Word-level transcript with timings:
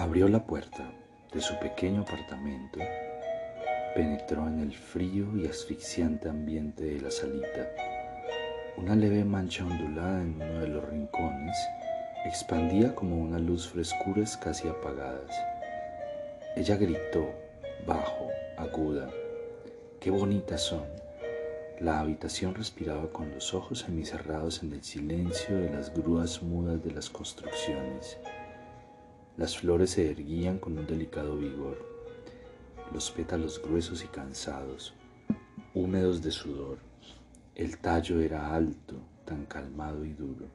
Abrió 0.00 0.28
la 0.28 0.46
puerta 0.46 0.88
de 1.32 1.40
su 1.40 1.58
pequeño 1.58 2.02
apartamento, 2.02 2.78
penetró 3.96 4.46
en 4.46 4.60
el 4.60 4.72
frío 4.72 5.36
y 5.36 5.44
asfixiante 5.44 6.28
ambiente 6.28 6.84
de 6.84 7.00
la 7.00 7.10
salita. 7.10 7.68
Una 8.76 8.94
leve 8.94 9.24
mancha 9.24 9.66
ondulada 9.66 10.22
en 10.22 10.40
uno 10.40 10.60
de 10.60 10.68
los 10.68 10.88
rincones 10.88 11.56
expandía 12.24 12.94
como 12.94 13.16
una 13.16 13.40
luz 13.40 13.70
frescuras 13.70 14.36
casi 14.36 14.68
apagadas. 14.68 15.36
Ella 16.54 16.76
gritó, 16.76 17.32
bajo, 17.84 18.28
aguda, 18.56 19.10
qué 19.98 20.12
bonitas 20.12 20.62
son. 20.62 20.84
La 21.80 21.98
habitación 21.98 22.54
respiraba 22.54 23.08
con 23.10 23.32
los 23.32 23.52
ojos 23.52 23.80
semicerrados 23.80 24.62
en 24.62 24.74
el 24.74 24.84
silencio 24.84 25.58
de 25.58 25.70
las 25.70 25.92
grúas 25.92 26.40
mudas 26.40 26.84
de 26.84 26.92
las 26.92 27.10
construcciones. 27.10 28.16
Las 29.38 29.56
flores 29.56 29.90
se 29.90 30.10
erguían 30.10 30.58
con 30.58 30.76
un 30.76 30.84
delicado 30.84 31.36
vigor, 31.36 31.78
los 32.92 33.12
pétalos 33.12 33.62
gruesos 33.62 34.02
y 34.02 34.08
cansados, 34.08 34.94
húmedos 35.74 36.22
de 36.22 36.32
sudor. 36.32 36.78
El 37.54 37.78
tallo 37.78 38.20
era 38.20 38.52
alto, 38.52 38.96
tan 39.24 39.46
calmado 39.46 40.04
y 40.04 40.12
duro. 40.12 40.46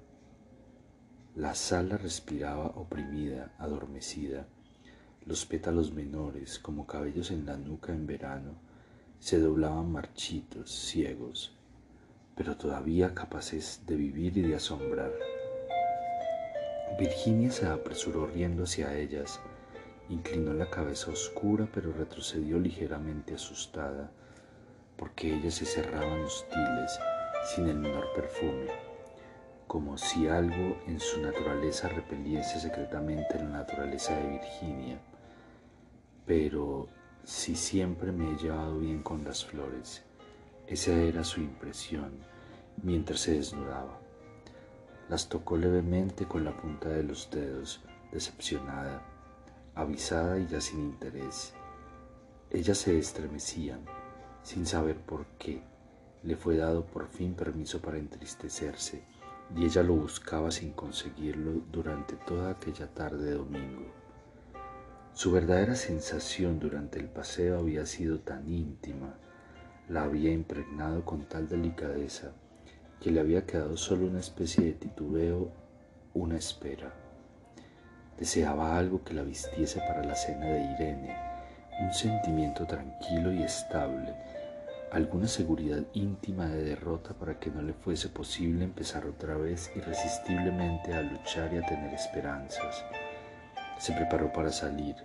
La 1.38 1.56
sala 1.56 1.96
respiraba 1.96 2.66
oprimida, 2.76 3.56
adormecida. 3.58 4.48
Los 5.26 5.46
pétalos 5.46 5.94
menores, 5.94 6.60
como 6.60 6.86
cabellos 6.86 7.32
en 7.32 7.46
la 7.46 7.56
nuca 7.56 7.94
en 7.94 8.06
verano, 8.06 8.56
se 9.18 9.40
doblaban 9.40 9.94
marchitos, 9.94 10.70
ciegos, 10.70 11.56
pero 12.36 12.58
todavía 12.58 13.14
capaces 13.14 13.84
de 13.88 13.96
vivir 13.96 14.38
y 14.38 14.42
de 14.42 14.56
asombrar. 14.56 15.14
Virginia 16.98 17.50
se 17.50 17.66
apresuró 17.66 18.28
riendo 18.28 18.66
hacia 18.66 18.96
ellas, 18.96 19.40
inclinó 20.10 20.54
la 20.54 20.70
cabeza 20.70 21.10
oscura 21.10 21.68
pero 21.74 21.92
retrocedió 21.92 22.60
ligeramente 22.60 23.34
asustada, 23.34 24.12
porque 24.96 25.34
ellas 25.34 25.56
se 25.56 25.66
cerraban 25.66 26.22
hostiles, 26.22 27.00
sin 27.46 27.68
el 27.68 27.80
menor 27.80 28.14
perfume, 28.14 28.68
como 29.66 29.98
si 29.98 30.28
algo 30.28 30.78
en 30.86 31.00
su 31.00 31.20
naturaleza 31.20 31.90
repeliese 31.90 32.60
secretamente 32.60 33.40
la 33.40 33.50
naturaleza 33.50 34.16
de 34.16 34.30
Virginia. 34.30 35.00
Pero 36.28 36.88
si 37.24 37.56
siempre 37.56 38.12
me 38.12 38.32
he 38.32 38.38
llevado 38.38 38.78
bien 38.78 39.02
con 39.02 39.24
las 39.24 39.44
flores, 39.44 40.04
esa 40.68 40.94
era 40.94 41.24
su 41.24 41.42
impresión 41.42 42.20
mientras 42.84 43.22
se 43.22 43.34
desnudaba. 43.34 44.03
Las 45.14 45.30
tocó 45.30 45.58
levemente 45.58 46.26
con 46.26 46.44
la 46.44 46.58
punta 46.58 46.90
de 46.90 47.04
los 47.04 47.30
dedos, 47.30 47.82
decepcionada, 48.12 49.04
avisada 49.76 50.40
y 50.40 50.48
ya 50.48 50.60
sin 50.60 50.80
interés. 50.80 51.54
Ellas 52.50 52.80
se 52.80 52.98
estremecían, 52.98 53.82
sin 54.42 54.66
saber 54.66 54.98
por 54.98 55.28
qué. 55.38 55.62
Le 56.24 56.36
fue 56.36 56.58
dado 56.58 56.88
por 56.88 57.10
fin 57.10 57.36
permiso 57.36 57.80
para 57.80 58.00
entristecerse, 58.00 59.04
y 59.56 59.66
ella 59.66 59.84
lo 59.84 59.94
buscaba 59.94 60.50
sin 60.50 60.72
conseguirlo 60.72 61.62
durante 61.72 62.16
toda 62.16 62.50
aquella 62.50 62.88
tarde 62.88 63.26
de 63.26 63.38
domingo. 63.38 63.92
Su 65.14 65.32
verdadera 65.32 65.76
sensación 65.76 66.58
durante 66.60 66.98
el 66.98 67.08
paseo 67.08 67.60
había 67.60 67.86
sido 67.86 68.18
tan 68.18 68.50
íntima, 68.50 69.14
la 69.90 70.06
había 70.06 70.32
impregnado 70.32 71.06
con 71.06 71.26
tal 71.26 71.48
delicadeza, 71.48 72.34
que 73.04 73.12
le 73.12 73.20
había 73.20 73.46
quedado 73.46 73.76
solo 73.76 74.08
una 74.08 74.22
especie 74.22 74.64
de 74.64 74.72
titubeo, 74.72 75.52
una 76.14 76.38
espera. 76.38 76.94
Deseaba 78.18 78.78
algo 78.78 79.04
que 79.04 79.14
la 79.14 79.24
vistiese 79.24 79.80
para 79.80 80.06
la 80.06 80.16
cena 80.16 80.46
de 80.46 80.62
Irene, 80.74 81.18
un 81.82 81.94
sentimiento 81.94 82.66
tranquilo 82.66 83.34
y 83.34 83.44
estable, 83.44 84.16
alguna 84.94 85.28
seguridad 85.28 85.84
íntima 85.94 86.48
de 86.48 86.64
derrota 86.64 87.14
para 87.14 87.38
que 87.40 87.52
no 87.52 87.62
le 87.62 87.74
fuese 87.74 88.08
posible 88.08 88.64
empezar 88.64 89.06
otra 89.06 89.36
vez 89.36 89.70
irresistiblemente 89.76 90.94
a 90.94 91.02
luchar 91.02 91.54
y 91.54 91.58
a 91.58 91.66
tener 91.66 91.94
esperanzas. 91.94 92.86
Se 93.80 93.92
preparó 93.92 94.32
para 94.32 94.54
salir. 94.54 94.96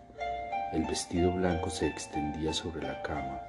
El 0.72 0.84
vestido 0.84 1.32
blanco 1.32 1.68
se 1.68 1.88
extendía 1.88 2.52
sobre 2.52 2.86
la 2.86 3.02
cama 3.02 3.40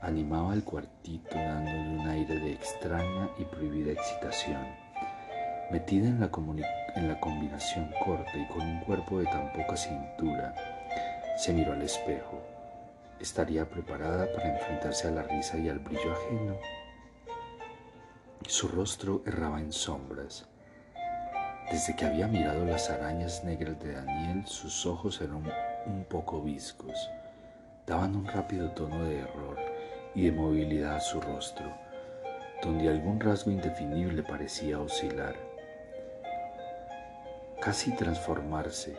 animaba 0.00 0.54
el 0.54 0.62
cuartito 0.62 1.36
dándole 1.36 2.00
un 2.00 2.08
aire 2.08 2.38
de 2.38 2.52
extraña 2.52 3.28
y 3.38 3.44
prohibida 3.44 3.92
excitación. 3.92 4.64
Metida 5.70 6.08
en 6.08 6.20
la, 6.20 6.30
combinación 7.20 7.90
corta 8.04 8.36
y 8.36 8.46
con 8.48 8.60
un 8.60 8.80
cuerpo 8.80 9.18
de 9.18 9.24
tan 9.26 9.52
poca 9.52 9.76
cintura, 9.76 10.54
se 11.36 11.52
miró 11.52 11.72
al 11.72 11.82
espejo. 11.82 12.40
¿Estaría 13.18 13.68
preparada 13.68 14.32
para 14.32 14.54
enfrentarse 14.54 15.08
a 15.08 15.10
la 15.10 15.22
risa 15.22 15.56
y 15.58 15.68
al 15.68 15.80
brillo 15.80 16.12
ajeno? 16.12 16.56
Su 18.46 18.68
rostro 18.68 19.22
erraba 19.26 19.58
en 19.58 19.72
sombras. 19.72 20.46
Desde 21.70 21.96
que 21.96 22.04
había 22.04 22.28
mirado 22.28 22.64
las 22.64 22.90
arañas 22.90 23.42
negras 23.42 23.80
de 23.80 23.94
Daniel, 23.94 24.46
sus 24.46 24.86
ojos 24.86 25.20
eran 25.20 25.42
un 25.86 26.04
poco 26.04 26.40
viscos. 26.42 27.10
Daban 27.86 28.14
un 28.14 28.26
rápido 28.26 28.70
tono 28.70 29.02
de 29.02 29.18
error 29.20 29.65
y 30.16 30.22
de 30.22 30.32
movilidad 30.32 30.98
su 31.00 31.20
rostro, 31.20 31.70
donde 32.62 32.88
algún 32.88 33.20
rasgo 33.20 33.50
indefinible 33.50 34.22
parecía 34.22 34.80
oscilar. 34.80 35.36
Casi 37.60 37.94
transformarse, 37.94 38.96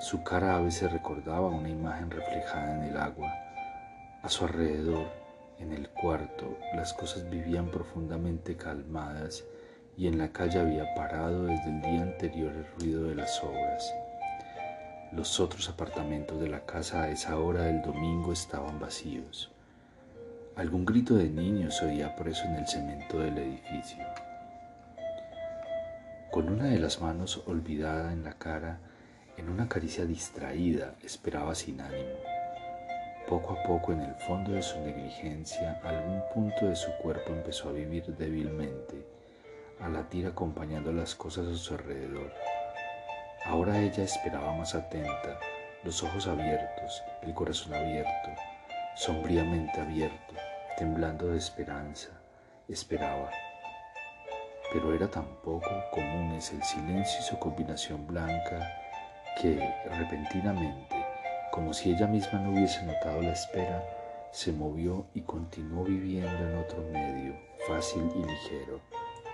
su 0.00 0.24
cara 0.24 0.56
a 0.56 0.60
veces 0.60 0.90
recordaba 0.90 1.48
una 1.48 1.68
imagen 1.68 2.10
reflejada 2.10 2.76
en 2.76 2.84
el 2.84 2.96
agua. 2.96 3.30
A 4.22 4.28
su 4.30 4.46
alrededor, 4.46 5.06
en 5.58 5.72
el 5.72 5.90
cuarto, 5.90 6.56
las 6.74 6.94
cosas 6.94 7.28
vivían 7.28 7.70
profundamente 7.70 8.56
calmadas 8.56 9.44
y 9.98 10.06
en 10.06 10.16
la 10.16 10.32
calle 10.32 10.60
había 10.60 10.94
parado 10.94 11.44
desde 11.44 11.68
el 11.68 11.82
día 11.82 12.02
anterior 12.02 12.52
el 12.52 12.66
ruido 12.78 13.04
de 13.04 13.14
las 13.14 13.42
obras. 13.44 13.94
Los 15.12 15.38
otros 15.40 15.68
apartamentos 15.68 16.40
de 16.40 16.48
la 16.48 16.64
casa 16.64 17.02
a 17.02 17.10
esa 17.10 17.38
hora 17.38 17.64
del 17.64 17.82
domingo 17.82 18.32
estaban 18.32 18.80
vacíos. 18.80 19.53
Algún 20.56 20.86
grito 20.86 21.16
de 21.16 21.28
niño 21.28 21.68
se 21.72 21.84
oía 21.84 22.14
preso 22.14 22.44
en 22.44 22.54
el 22.54 22.68
cemento 22.68 23.18
del 23.18 23.36
edificio. 23.38 24.04
Con 26.30 26.48
una 26.48 26.66
de 26.66 26.78
las 26.78 27.00
manos 27.00 27.42
olvidada 27.46 28.12
en 28.12 28.22
la 28.22 28.34
cara, 28.34 28.78
en 29.36 29.48
una 29.48 29.68
caricia 29.68 30.04
distraída, 30.04 30.94
esperaba 31.02 31.56
sin 31.56 31.80
ánimo. 31.80 32.14
Poco 33.28 33.54
a 33.54 33.62
poco, 33.64 33.92
en 33.92 34.02
el 34.02 34.14
fondo 34.14 34.52
de 34.52 34.62
su 34.62 34.78
negligencia, 34.78 35.80
algún 35.82 36.22
punto 36.32 36.66
de 36.66 36.76
su 36.76 36.92
cuerpo 37.02 37.32
empezó 37.32 37.70
a 37.70 37.72
vivir 37.72 38.04
débilmente, 38.16 39.04
a 39.80 39.88
latir 39.88 40.28
acompañando 40.28 40.92
las 40.92 41.16
cosas 41.16 41.48
a 41.48 41.56
su 41.56 41.74
alrededor. 41.74 42.32
Ahora 43.44 43.80
ella 43.80 44.04
esperaba 44.04 44.54
más 44.54 44.76
atenta, 44.76 45.40
los 45.82 46.00
ojos 46.04 46.28
abiertos, 46.28 47.02
el 47.22 47.34
corazón 47.34 47.74
abierto, 47.74 48.30
sombríamente 48.94 49.80
abierto, 49.80 50.34
temblando 50.76 51.28
de 51.28 51.38
esperanza, 51.38 52.10
esperaba. 52.68 53.30
Pero 54.72 54.94
era 54.94 55.08
tan 55.08 55.26
poco 55.42 55.70
comunes 55.92 56.52
el 56.52 56.62
silencio 56.62 57.20
y 57.20 57.22
su 57.22 57.38
combinación 57.38 58.06
blanca 58.06 58.68
que, 59.40 59.72
repentinamente, 59.90 61.06
como 61.52 61.72
si 61.72 61.92
ella 61.92 62.06
misma 62.06 62.40
no 62.40 62.50
hubiese 62.50 62.82
notado 62.84 63.22
la 63.22 63.32
espera, 63.32 63.82
se 64.32 64.50
movió 64.50 65.06
y 65.14 65.20
continuó 65.20 65.84
viviendo 65.84 66.28
en 66.28 66.56
otro 66.56 66.82
medio, 66.92 67.36
fácil 67.68 68.10
y 68.16 68.24
ligero, 68.24 68.80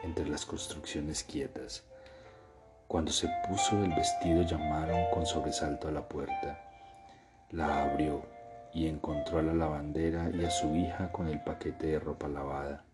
entre 0.03 0.29
las 0.29 0.45
construcciones 0.45 1.25
quietas. 1.25 1.85
Cuando 2.87 3.11
se 3.11 3.29
puso 3.49 3.83
el 3.83 3.95
vestido 3.95 4.43
llamaron 4.43 5.07
con 5.15 5.25
sobresalto 5.25 5.89
a 5.89 5.93
la 5.93 6.07
puerta. 6.07 6.61
La 7.51 7.85
abrió 7.85 8.23
y 8.73 8.87
encontró 8.87 9.39
a 9.39 9.43
la 9.43 9.55
lavandera 9.55 10.31
y 10.33 10.45
a 10.45 10.51
su 10.51 10.75
hija 10.77 11.11
con 11.13 11.29
el 11.29 11.41
paquete 11.43 11.89
de 11.89 11.99
ropa 11.99 12.29
lavada, 12.29 12.85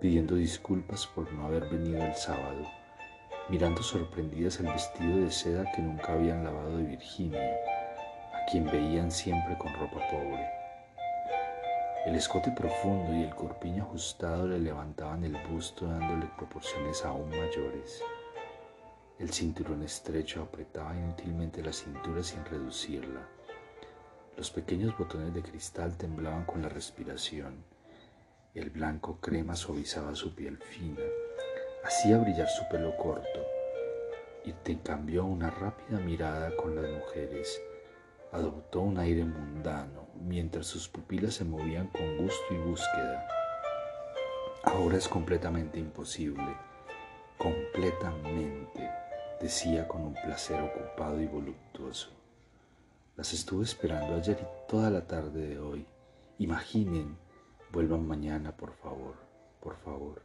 pidiendo 0.00 0.34
disculpas 0.34 1.06
por 1.06 1.32
no 1.32 1.46
haber 1.46 1.68
venido 1.68 2.02
el 2.02 2.14
sábado. 2.14 2.66
mirando 3.48 3.82
sorprendidas 3.82 4.60
el 4.60 4.66
vestido 4.66 5.18
de 5.18 5.30
seda 5.30 5.64
que 5.72 5.82
nunca 5.82 6.12
habían 6.12 6.44
lavado 6.44 6.76
de 6.76 6.84
Virginia, 6.84 7.56
a 8.32 8.48
quien 8.48 8.64
veían 8.66 9.10
siempre 9.10 9.58
con 9.58 9.72
ropa 9.74 9.98
pobre. 10.08 10.48
El 12.06 12.14
escote 12.14 12.50
profundo 12.52 13.12
y 13.12 13.24
el 13.24 13.34
corpiño 13.34 13.82
ajustado 13.82 14.46
le 14.46 14.58
levantaban 14.58 15.24
el 15.24 15.36
busto 15.50 15.86
dándole 15.86 16.30
proporciones 16.36 17.04
aún 17.04 17.28
mayores. 17.28 18.02
El 19.18 19.30
cinturón 19.30 19.82
estrecho 19.82 20.42
apretaba 20.42 20.96
inútilmente 20.96 21.62
la 21.62 21.72
cintura 21.72 22.22
sin 22.22 22.44
reducirla. 22.44 23.20
Los 24.36 24.50
pequeños 24.50 24.96
botones 24.96 25.34
de 25.34 25.42
cristal 25.42 25.96
temblaban 25.96 26.44
con 26.44 26.62
la 26.62 26.68
respiración. 26.68 27.64
El 28.54 28.70
blanco 28.70 29.18
crema 29.20 29.54
suavizaba 29.54 30.14
su 30.14 30.34
piel 30.34 30.58
fina 30.58 31.02
hacía 31.84 32.18
brillar 32.18 32.48
su 32.48 32.68
pelo 32.68 32.96
corto 32.96 33.46
y 34.44 34.52
te 34.52 34.78
cambió 34.78 35.24
una 35.24 35.50
rápida 35.50 35.98
mirada 35.98 36.54
con 36.56 36.74
las 36.74 36.90
mujeres. 36.90 37.60
Adoptó 38.32 38.80
un 38.80 38.98
aire 38.98 39.24
mundano 39.24 40.08
mientras 40.14 40.66
sus 40.66 40.88
pupilas 40.88 41.34
se 41.34 41.44
movían 41.44 41.88
con 41.88 42.18
gusto 42.18 42.44
y 42.50 42.56
búsqueda. 42.58 43.26
Ahora 44.62 44.98
es 44.98 45.08
completamente 45.08 45.78
imposible, 45.78 46.54
completamente, 47.38 48.90
decía 49.40 49.88
con 49.88 50.02
un 50.02 50.14
placer 50.14 50.60
ocupado 50.60 51.20
y 51.20 51.26
voluptuoso. 51.26 52.19
Las 53.20 53.34
estuve 53.34 53.64
esperando 53.64 54.16
ayer 54.16 54.38
y 54.40 54.66
toda 54.66 54.88
la 54.88 55.06
tarde 55.06 55.46
de 55.46 55.58
hoy. 55.58 55.86
Imaginen, 56.38 57.18
vuelvan 57.70 58.08
mañana, 58.08 58.56
por 58.56 58.72
favor, 58.72 59.14
por 59.60 59.76
favor. 59.76 60.22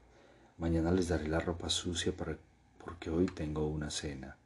Mañana 0.58 0.92
les 0.92 1.10
daré 1.10 1.28
la 1.28 1.42
ropa 1.42 1.68
sucia 1.68 2.16
para, 2.16 2.38
porque 2.82 3.10
hoy 3.10 3.26
tengo 3.26 3.68
una 3.68 3.92
cena. 3.92 4.38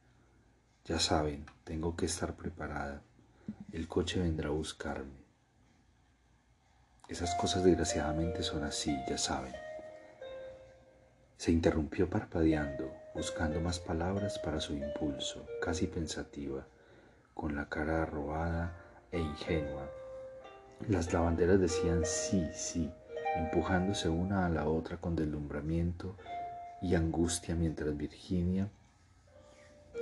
Ya 0.84 0.98
saben, 0.98 1.46
tengo 1.62 1.94
que 1.94 2.06
estar 2.06 2.34
preparada. 2.34 3.02
El 3.70 3.86
coche 3.86 4.18
vendrá 4.18 4.48
a 4.48 4.52
buscarme. 4.52 5.22
Esas 7.06 7.36
cosas 7.36 7.62
desgraciadamente 7.62 8.42
son 8.42 8.64
así, 8.64 8.98
ya 9.08 9.16
saben. 9.16 9.54
Se 11.36 11.52
interrumpió 11.52 12.10
parpadeando, 12.10 12.92
buscando 13.14 13.60
más 13.60 13.78
palabras 13.78 14.40
para 14.40 14.58
su 14.60 14.74
impulso, 14.74 15.46
casi 15.62 15.86
pensativa, 15.86 16.66
con 17.40 17.56
la 17.56 17.70
cara 17.70 18.02
arrobada 18.02 18.70
e 19.10 19.18
ingenua. 19.18 19.90
Las 20.88 21.10
lavanderas 21.10 21.58
decían 21.58 22.04
sí, 22.04 22.46
sí, 22.52 22.92
empujándose 23.34 24.10
una 24.10 24.44
a 24.44 24.50
la 24.50 24.68
otra 24.68 24.98
con 24.98 25.16
deslumbramiento 25.16 26.16
y 26.82 26.94
angustia 26.96 27.54
mientras 27.54 27.96
Virginia 27.96 28.68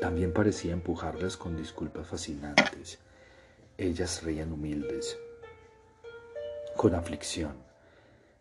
también 0.01 0.33
parecía 0.33 0.73
empujarlas 0.73 1.37
con 1.37 1.57
disculpas 1.57 2.09
fascinantes. 2.09 2.99
Ellas 3.77 4.25
reían 4.25 4.53
humildes, 4.53 5.17
con 6.77 6.97
aflicción. 6.97 7.55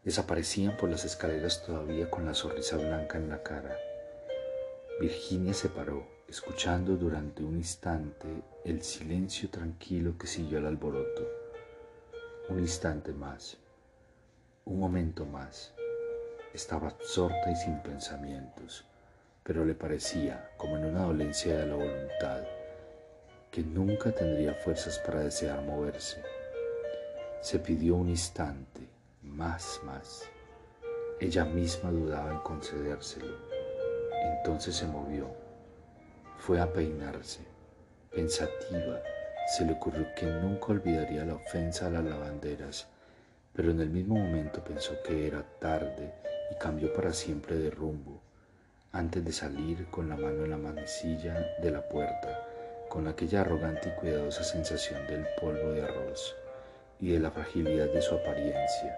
Desaparecían 0.04 0.76
por 0.76 0.90
las 0.90 1.06
escaleras 1.06 1.64
todavía 1.64 2.10
con 2.10 2.26
la 2.26 2.34
sonrisa 2.34 2.78
blanca 2.78 3.20
en 3.20 3.30
la 3.30 3.44
cara. 3.44 3.78
Virginia 5.00 5.54
se 5.54 5.70
paró, 5.70 6.08
escuchando 6.28 6.96
durante 6.96 7.44
un 7.44 7.58
instante 7.58 8.28
el 8.66 8.82
silencio 8.82 9.48
tranquilo 9.48 10.18
que 10.18 10.26
siguió 10.26 10.58
al 10.58 10.66
alboroto. 10.66 11.24
Un 12.50 12.62
instante 12.62 13.14
más. 13.14 13.58
Un 14.66 14.80
momento 14.80 15.24
más. 15.24 15.72
Estaba 16.52 16.88
absorta 16.88 17.52
y 17.52 17.56
sin 17.56 17.80
pensamientos, 17.84 18.86
pero 19.44 19.64
le 19.64 19.76
parecía, 19.76 20.50
como 20.58 20.78
en 20.78 20.86
una 20.86 21.04
dolencia 21.04 21.56
de 21.56 21.68
la 21.68 21.76
voluntad, 21.76 22.42
que 23.52 23.62
nunca 23.62 24.12
tendría 24.12 24.56
fuerzas 24.56 24.98
para 25.06 25.20
desear 25.20 25.62
moverse. 25.62 26.24
Se 27.44 27.60
pidió 27.60 27.98
un 27.98 28.10
instante, 28.10 28.82
más, 29.22 29.80
más. 29.86 30.24
Ella 31.20 31.46
misma 31.46 31.92
dudaba 31.92 32.32
en 32.32 32.40
concedérselo. 32.40 33.47
Entonces 34.24 34.76
se 34.76 34.86
movió. 34.86 35.28
Fue 36.38 36.60
a 36.60 36.72
peinarse. 36.72 37.42
Pensativa, 38.12 39.02
se 39.56 39.66
le 39.66 39.74
ocurrió 39.74 40.08
que 40.16 40.26
nunca 40.26 40.68
olvidaría 40.68 41.26
la 41.26 41.36
ofensa 41.36 41.88
a 41.88 41.90
las 41.90 42.04
lavanderas 42.04 42.88
pero 43.58 43.72
en 43.72 43.82
el 43.82 43.90
mismo 43.90 44.16
momento 44.16 44.64
pensó 44.64 45.02
que 45.02 45.26
era 45.26 45.42
tarde 45.60 46.14
y 46.52 46.56
cambió 46.60 46.94
para 46.94 47.12
siempre 47.12 47.56
de 47.56 47.72
rumbo, 47.72 48.22
antes 48.92 49.26
de 49.26 49.32
salir 49.32 49.88
con 49.90 50.10
la 50.10 50.16
mano 50.16 50.46
en 50.46 50.52
la 50.52 50.58
manecilla 50.58 51.56
de 51.60 51.72
la 51.72 51.82
puerta, 51.90 52.46
con 52.88 53.08
aquella 53.08 53.42
arrogante 53.42 53.90
y 53.90 54.00
cuidadosa 54.00 54.44
sensación 54.44 55.08
del 55.08 55.26
polvo 55.42 55.72
de 55.72 55.82
arroz 55.82 56.36
y 57.00 57.14
de 57.14 57.20
la 57.20 57.32
fragilidad 57.32 57.92
de 57.92 58.02
su 58.04 58.14
apariencia. 58.14 58.96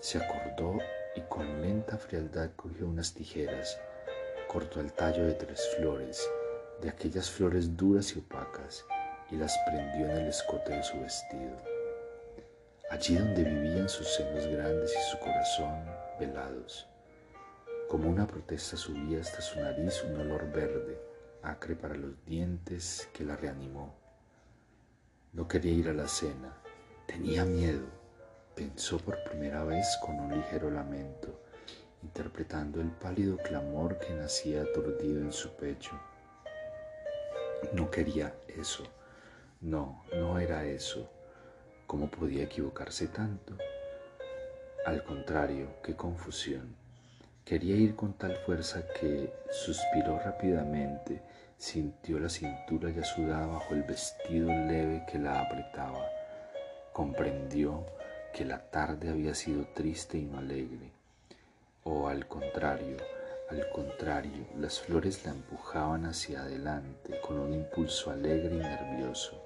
Se 0.00 0.18
acordó 0.18 0.80
y 1.14 1.20
con 1.20 1.62
lenta 1.62 1.96
frialdad 1.96 2.50
cogió 2.56 2.88
unas 2.88 3.14
tijeras, 3.14 3.78
cortó 4.50 4.80
el 4.80 4.92
tallo 4.92 5.26
de 5.26 5.34
tres 5.34 5.60
flores, 5.76 6.28
de 6.80 6.88
aquellas 6.88 7.30
flores 7.30 7.76
duras 7.76 8.14
y 8.16 8.18
opacas, 8.18 8.84
y 9.30 9.36
las 9.36 9.56
prendió 9.66 10.06
en 10.06 10.16
el 10.16 10.28
escote 10.28 10.72
de 10.72 10.82
su 10.82 10.98
vestido 10.98 11.70
allí 12.90 13.14
donde 13.14 13.44
vivían 13.44 13.88
sus 13.88 14.08
senos 14.08 14.46
grandes 14.48 14.92
y 14.92 15.10
su 15.10 15.18
corazón 15.20 15.84
velados. 16.18 16.88
Como 17.88 18.10
una 18.10 18.26
protesta 18.26 18.76
subía 18.76 19.20
hasta 19.20 19.40
su 19.40 19.60
nariz 19.60 20.02
un 20.04 20.20
olor 20.20 20.50
verde, 20.50 21.00
acre 21.42 21.76
para 21.76 21.94
los 21.94 22.24
dientes, 22.26 23.08
que 23.12 23.24
la 23.24 23.36
reanimó. 23.36 23.94
No 25.32 25.46
quería 25.46 25.72
ir 25.72 25.88
a 25.88 25.94
la 25.94 26.08
cena, 26.08 26.52
tenía 27.06 27.44
miedo, 27.44 27.86
pensó 28.56 28.98
por 28.98 29.22
primera 29.22 29.62
vez 29.64 29.86
con 30.04 30.18
un 30.18 30.32
ligero 30.32 30.68
lamento, 30.68 31.39
interpretando 32.02 32.80
el 32.80 32.90
pálido 32.90 33.36
clamor 33.38 33.98
que 33.98 34.14
nacía 34.14 34.62
aturdido 34.62 35.20
en 35.20 35.32
su 35.32 35.50
pecho. 35.56 35.92
No 37.72 37.90
quería 37.90 38.34
eso, 38.48 38.84
no, 39.60 40.04
no 40.12 40.38
era 40.38 40.64
eso 40.64 41.10
¿Cómo 41.90 42.08
podía 42.08 42.44
equivocarse 42.44 43.08
tanto? 43.08 43.58
Al 44.86 45.02
contrario, 45.02 45.74
qué 45.82 45.96
confusión. 45.96 46.76
Quería 47.44 47.74
ir 47.74 47.96
con 47.96 48.12
tal 48.12 48.36
fuerza 48.46 48.84
que 49.00 49.34
suspiró 49.50 50.16
rápidamente, 50.20 51.20
sintió 51.56 52.20
la 52.20 52.28
cintura 52.28 52.90
ya 52.90 53.02
sudada 53.02 53.48
bajo 53.48 53.74
el 53.74 53.82
vestido 53.82 54.46
leve 54.46 55.04
que 55.10 55.18
la 55.18 55.40
apretaba. 55.40 56.06
Comprendió 56.92 57.84
que 58.32 58.44
la 58.44 58.70
tarde 58.70 59.10
había 59.10 59.34
sido 59.34 59.66
triste 59.74 60.16
y 60.16 60.26
no 60.26 60.38
alegre. 60.38 60.92
O 61.92 62.06
al 62.06 62.28
contrario, 62.28 62.98
al 63.50 63.68
contrario, 63.70 64.46
las 64.56 64.78
flores 64.78 65.24
la 65.24 65.32
empujaban 65.32 66.06
hacia 66.06 66.42
adelante 66.42 67.20
con 67.20 67.36
un 67.36 67.52
impulso 67.52 68.12
alegre 68.12 68.54
y 68.54 68.58
nervioso, 68.58 69.42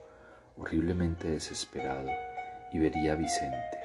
horriblemente 0.58 1.30
desesperado 1.30 2.10
y 2.70 2.78
vería 2.78 3.14
a 3.14 3.16
Vicente. 3.16 3.78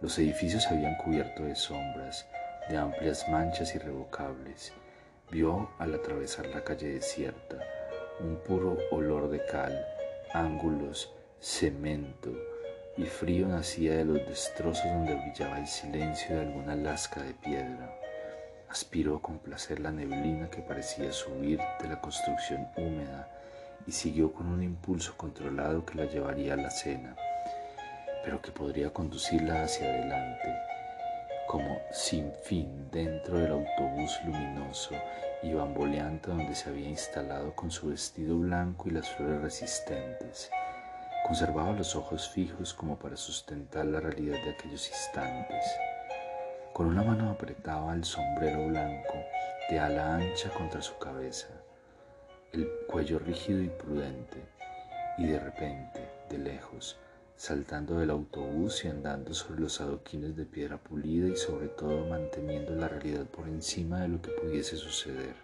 Los 0.00 0.16
edificios 0.20 0.62
se 0.62 0.68
habían 0.68 0.96
cubierto 0.98 1.42
de 1.42 1.56
sombras, 1.56 2.26
de 2.68 2.76
amplias 2.76 3.28
manchas 3.28 3.74
irrevocables. 3.74 4.72
Vio 5.32 5.68
al 5.80 5.92
atravesar 5.96 6.46
la 6.46 6.62
calle 6.62 6.94
desierta 6.94 7.56
un 8.20 8.36
puro 8.36 8.78
olor 8.92 9.28
de 9.30 9.44
cal, 9.46 9.84
ángulos, 10.32 11.12
cemento 11.40 12.49
y 12.96 13.04
frío 13.04 13.48
nacía 13.48 13.96
de 13.96 14.04
los 14.04 14.26
destrozos 14.26 14.84
donde 14.84 15.14
brillaba 15.14 15.58
el 15.58 15.66
silencio 15.66 16.36
de 16.36 16.42
alguna 16.42 16.74
lasca 16.74 17.22
de 17.22 17.34
piedra. 17.34 17.94
Aspiró 18.68 19.20
con 19.20 19.38
placer 19.38 19.80
la 19.80 19.90
neblina 19.90 20.50
que 20.50 20.62
parecía 20.62 21.12
subir 21.12 21.60
de 21.80 21.88
la 21.88 22.00
construcción 22.00 22.68
húmeda 22.76 23.28
y 23.86 23.92
siguió 23.92 24.32
con 24.32 24.46
un 24.46 24.62
impulso 24.62 25.16
controlado 25.16 25.84
que 25.84 25.96
la 25.96 26.04
llevaría 26.04 26.54
a 26.54 26.56
la 26.56 26.70
cena 26.70 27.16
pero 28.22 28.40
que 28.40 28.50
podría 28.50 28.92
conducirla 28.92 29.64
hacia 29.64 29.86
adelante, 29.86 30.54
como 31.46 31.80
sin 31.90 32.32
fin 32.44 32.88
dentro 32.90 33.38
del 33.38 33.52
autobús 33.52 34.18
luminoso 34.24 34.94
y 35.42 35.52
bamboleante 35.52 36.30
donde 36.30 36.54
se 36.54 36.68
había 36.68 36.88
instalado 36.88 37.54
con 37.54 37.70
su 37.70 37.88
vestido 37.88 38.38
blanco 38.38 38.88
y 38.88 38.92
las 38.92 39.08
flores 39.08 39.40
resistentes. 39.40 40.50
Conservaba 41.26 41.72
los 41.72 41.94
ojos 41.94 42.28
fijos 42.28 42.74
como 42.74 42.98
para 42.98 43.16
sustentar 43.16 43.86
la 43.86 44.00
realidad 44.00 44.42
de 44.42 44.50
aquellos 44.50 44.88
instantes. 44.88 45.64
Con 46.72 46.86
una 46.86 47.02
mano 47.02 47.30
apretaba 47.30 47.94
el 47.94 48.04
sombrero 48.04 48.66
blanco 48.66 49.14
de 49.68 49.78
ala 49.78 50.16
ancha 50.16 50.50
contra 50.50 50.82
su 50.82 50.98
cabeza, 50.98 51.48
el 52.52 52.68
cuello 52.88 53.18
rígido 53.18 53.62
y 53.62 53.68
prudente, 53.68 54.38
y 55.18 55.26
de 55.26 55.38
repente, 55.38 56.08
de 56.28 56.38
lejos, 56.38 56.98
saltando 57.36 57.98
del 57.98 58.10
autobús 58.10 58.84
y 58.84 58.88
andando 58.88 59.32
sobre 59.34 59.60
los 59.60 59.80
adoquines 59.80 60.36
de 60.36 60.46
piedra 60.46 60.78
pulida 60.78 61.28
y 61.28 61.36
sobre 61.36 61.68
todo 61.68 62.06
manteniendo 62.06 62.74
la 62.74 62.88
realidad 62.88 63.26
por 63.26 63.46
encima 63.48 64.00
de 64.00 64.08
lo 64.08 64.20
que 64.20 64.30
pudiese 64.30 64.76
suceder. 64.76 65.34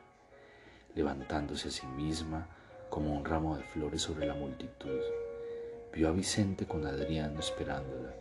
levantándose 0.95 1.69
a 1.69 1.71
sí 1.71 1.87
misma 1.87 2.49
como 2.89 3.15
un 3.15 3.25
ramo 3.25 3.57
de 3.57 3.63
flores 3.65 4.03
sobre 4.03 4.27
la 4.27 4.35
multitud. 4.35 5.01
Vio 5.97 6.11
a 6.11 6.13
Vicente 6.13 6.67
con 6.67 6.87
Adriano 6.87 7.41
esperándola. 7.41 8.13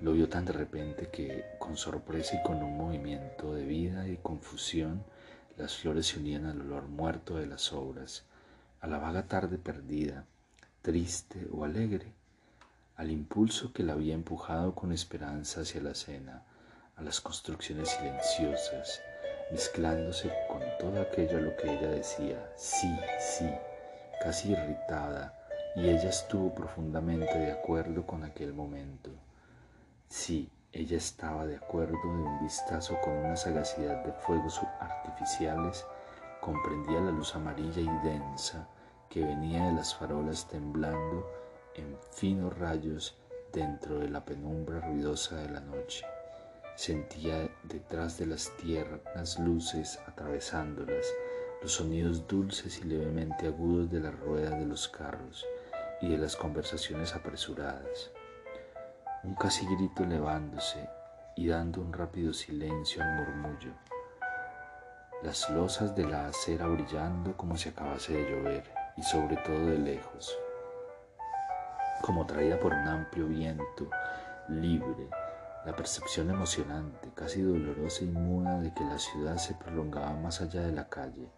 Lo 0.00 0.12
vio 0.12 0.28
tan 0.28 0.44
de 0.44 0.52
repente 0.52 1.08
que, 1.08 1.44
con 1.58 1.76
sorpresa 1.76 2.36
y 2.36 2.42
con 2.44 2.62
un 2.62 2.78
movimiento 2.78 3.52
de 3.52 3.64
vida 3.64 4.06
y 4.06 4.16
confusión, 4.18 5.02
las 5.56 5.76
flores 5.76 6.06
se 6.06 6.20
unían 6.20 6.46
al 6.46 6.60
olor 6.60 6.86
muerto 6.86 7.36
de 7.36 7.46
las 7.46 7.72
obras, 7.72 8.22
a 8.80 8.86
la 8.86 8.98
vaga 8.98 9.26
tarde 9.26 9.58
perdida, 9.58 10.24
triste 10.82 11.48
o 11.50 11.64
alegre, 11.64 12.12
al 12.94 13.10
impulso 13.10 13.72
que 13.72 13.82
la 13.82 13.94
había 13.94 14.14
empujado 14.14 14.76
con 14.76 14.92
esperanza 14.92 15.62
hacia 15.62 15.82
la 15.82 15.96
cena, 15.96 16.44
a 16.94 17.02
las 17.02 17.20
construcciones 17.20 17.88
silenciosas, 17.88 19.00
mezclándose 19.50 20.30
con 20.48 20.62
todo 20.78 21.02
aquello 21.02 21.38
a 21.38 21.40
lo 21.40 21.56
que 21.56 21.76
ella 21.76 21.88
decía, 21.88 22.52
sí, 22.56 22.94
sí, 23.18 23.50
casi 24.22 24.52
irritada, 24.52 25.39
y 25.76 25.88
ella 25.88 26.08
estuvo 26.08 26.52
profundamente 26.54 27.38
de 27.38 27.52
acuerdo 27.52 28.06
con 28.06 28.24
aquel 28.24 28.52
momento. 28.52 29.10
Sí, 30.08 30.50
ella 30.72 30.96
estaba 30.96 31.46
de 31.46 31.56
acuerdo 31.56 31.96
de 32.02 32.08
un 32.08 32.40
vistazo 32.40 32.98
con 33.02 33.12
una 33.12 33.36
sagacidad 33.36 34.04
de 34.04 34.12
fuegos 34.12 34.60
artificiales, 34.80 35.84
comprendía 36.40 37.00
la 37.00 37.12
luz 37.12 37.34
amarilla 37.34 37.80
y 37.80 38.06
densa 38.08 38.68
que 39.08 39.24
venía 39.24 39.66
de 39.66 39.72
las 39.72 39.94
farolas 39.94 40.48
temblando 40.48 41.28
en 41.74 41.96
finos 42.12 42.56
rayos 42.58 43.16
dentro 43.52 43.98
de 43.98 44.08
la 44.08 44.24
penumbra 44.24 44.80
ruidosa 44.80 45.36
de 45.36 45.50
la 45.50 45.60
noche. 45.60 46.04
Sentía 46.76 47.48
detrás 47.64 48.18
de 48.18 48.26
las 48.26 48.56
tiernas 48.56 49.38
luces 49.38 49.98
atravesándolas 50.06 51.06
los 51.62 51.72
sonidos 51.72 52.26
dulces 52.26 52.78
y 52.78 52.84
levemente 52.84 53.46
agudos 53.46 53.90
de 53.90 54.00
las 54.00 54.18
ruedas 54.18 54.58
de 54.58 54.66
los 54.66 54.88
carros 54.88 55.44
y 56.00 56.08
de 56.08 56.18
las 56.18 56.36
conversaciones 56.36 57.14
apresuradas. 57.14 58.10
Un 59.22 59.34
casi 59.34 59.66
grito 59.74 60.04
elevándose 60.04 60.88
y 61.36 61.48
dando 61.48 61.80
un 61.80 61.92
rápido 61.92 62.32
silencio 62.32 63.02
al 63.02 63.14
murmullo. 63.16 63.72
Las 65.22 65.50
losas 65.50 65.94
de 65.94 66.06
la 66.06 66.28
acera 66.28 66.66
brillando 66.66 67.36
como 67.36 67.56
si 67.56 67.68
acabase 67.68 68.14
de 68.14 68.30
llover 68.30 68.64
y 68.96 69.02
sobre 69.02 69.36
todo 69.38 69.66
de 69.66 69.78
lejos, 69.78 70.36
como 72.02 72.26
traída 72.26 72.58
por 72.58 72.72
un 72.72 72.88
amplio 72.88 73.26
viento 73.26 73.90
libre 74.48 75.08
la 75.64 75.76
percepción 75.76 76.30
emocionante, 76.30 77.10
casi 77.14 77.42
dolorosa 77.42 78.04
y 78.04 78.08
muda 78.08 78.58
de 78.60 78.72
que 78.72 78.82
la 78.82 78.98
ciudad 78.98 79.36
se 79.36 79.54
prolongaba 79.54 80.14
más 80.14 80.40
allá 80.40 80.62
de 80.62 80.72
la 80.72 80.88
calle, 80.88 81.28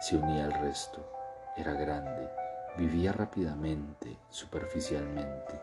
se 0.00 0.16
unía 0.16 0.44
al 0.44 0.52
resto, 0.52 1.10
era 1.56 1.72
grande, 1.72 2.28
vivía 2.76 3.12
rápidamente, 3.12 4.16
superficialmente, 4.30 5.60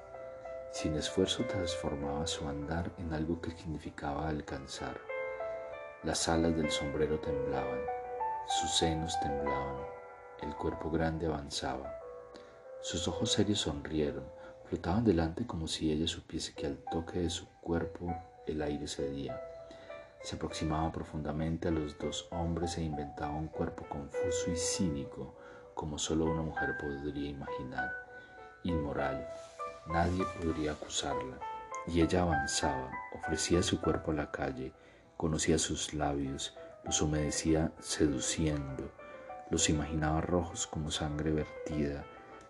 sin 0.72 0.96
esfuerzo 0.96 1.46
transformaba 1.46 2.28
su 2.28 2.48
andar 2.48 2.92
en 2.98 3.14
algo 3.14 3.42
que 3.42 3.52
significaba 3.52 4.28
alcanzar. 4.28 5.00
Las 6.04 6.28
alas 6.28 6.56
del 6.56 6.70
sombrero 6.70 7.20
temblaban, 7.20 7.80
sus 8.48 8.78
senos 8.78 9.20
temblaban, 9.20 9.78
el 10.42 10.56
cuerpo 10.56 10.92
grande 10.92 11.26
avanzaba. 11.26 12.00
Sus 12.82 13.08
ojos 13.08 13.32
serios 13.32 13.60
sonrieron, 13.60 14.26
flotaban 14.66 15.04
delante 15.04 15.48
como 15.48 15.68
si 15.68 15.92
ella 15.92 16.08
supiese 16.08 16.54
que 16.54 16.68
al 16.68 16.78
toque 16.92 17.20
de 17.20 17.30
su 17.30 17.48
cuerpo 17.62 18.14
el 18.46 18.62
aire 18.62 18.88
cedía. 18.88 19.42
Se 20.22 20.36
aproximaba 20.36 20.92
profundamente 20.92 21.70
a 21.70 21.72
los 21.72 21.98
dos 21.98 22.28
hombres 22.32 22.78
e 22.78 22.84
inventaba 22.84 23.34
un 23.34 23.48
cuerpo 23.48 23.86
confuso 23.90 24.52
y 24.52 24.56
cínico, 24.56 25.36
como 25.77 26.00
solo 26.00 26.25
una 26.25 26.41
mujer 26.41 26.75
podría 26.79 27.29
imaginar. 27.29 27.93
Inmoral, 28.63 29.29
nadie 29.88 30.25
podría 30.41 30.72
acusarla. 30.72 31.38
Y 31.86 32.01
ella 32.01 32.24
avanzaba, 32.24 32.89
ofrecía 33.13 33.62
su 33.62 33.79
cuerpo 33.79 34.12
a 34.12 34.15
la 34.15 34.31
calle, 34.31 34.74
conocía 35.15 35.60
sus 35.60 35.93
labios, 35.93 36.57
los 36.84 37.00
humedecía 37.01 37.72
seduciendo, 37.79 38.91
los 39.51 39.69
imaginaba 39.69 40.19
rojos 40.19 40.65
como 40.65 40.89
sangre 40.89 41.31
vertida, 41.31 42.03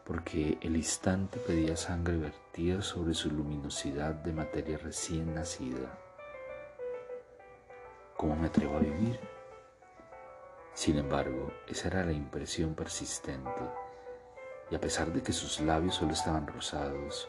porque 0.06 0.58
el 0.62 0.78
instante 0.78 1.38
pedía 1.38 1.76
sangre 1.76 2.18
vertida 2.18 2.82
sobre 2.82 3.14
su 3.14 3.30
luminosidad 3.30 4.16
de 4.16 4.32
materia 4.32 4.78
recién 4.78 5.36
nacida. 5.36 6.00
¿Cómo 8.16 8.38
me 8.38 8.48
atrevo 8.48 8.78
a 8.78 8.80
vivir? 8.80 9.37
Sin 10.78 11.00
embargo, 11.00 11.52
esa 11.68 11.88
era 11.88 12.06
la 12.06 12.12
impresión 12.12 12.76
persistente, 12.76 13.64
y 14.70 14.76
a 14.76 14.80
pesar 14.80 15.12
de 15.12 15.24
que 15.24 15.34
sus 15.34 15.60
labios 15.60 15.96
solo 15.96 16.12
estaban 16.12 16.46
rosados, 16.46 17.28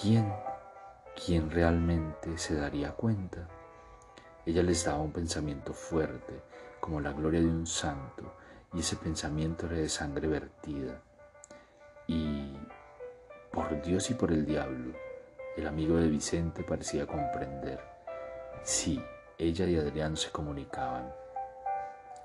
¿quién, 0.00 0.32
quién 1.26 1.50
realmente 1.50 2.38
se 2.38 2.54
daría 2.54 2.92
cuenta? 2.92 3.48
Ella 4.46 4.62
les 4.62 4.84
daba 4.84 5.00
un 5.00 5.10
pensamiento 5.10 5.74
fuerte, 5.74 6.40
como 6.78 7.00
la 7.00 7.10
gloria 7.10 7.40
de 7.40 7.48
un 7.48 7.66
santo, 7.66 8.32
y 8.72 8.78
ese 8.78 8.94
pensamiento 8.94 9.66
era 9.66 9.78
de 9.78 9.88
sangre 9.88 10.28
vertida 10.28 11.02
y 12.06 12.56
por 13.50 13.82
Dios 13.82 14.08
y 14.10 14.14
por 14.14 14.30
el 14.30 14.46
diablo, 14.46 14.94
el 15.56 15.66
amigo 15.66 15.96
de 15.96 16.06
Vicente 16.06 16.62
parecía 16.62 17.08
comprender. 17.08 17.80
Sí, 18.62 19.02
ella 19.36 19.66
y 19.66 19.76
Adrián 19.76 20.16
se 20.16 20.30
comunicaban. 20.30 21.21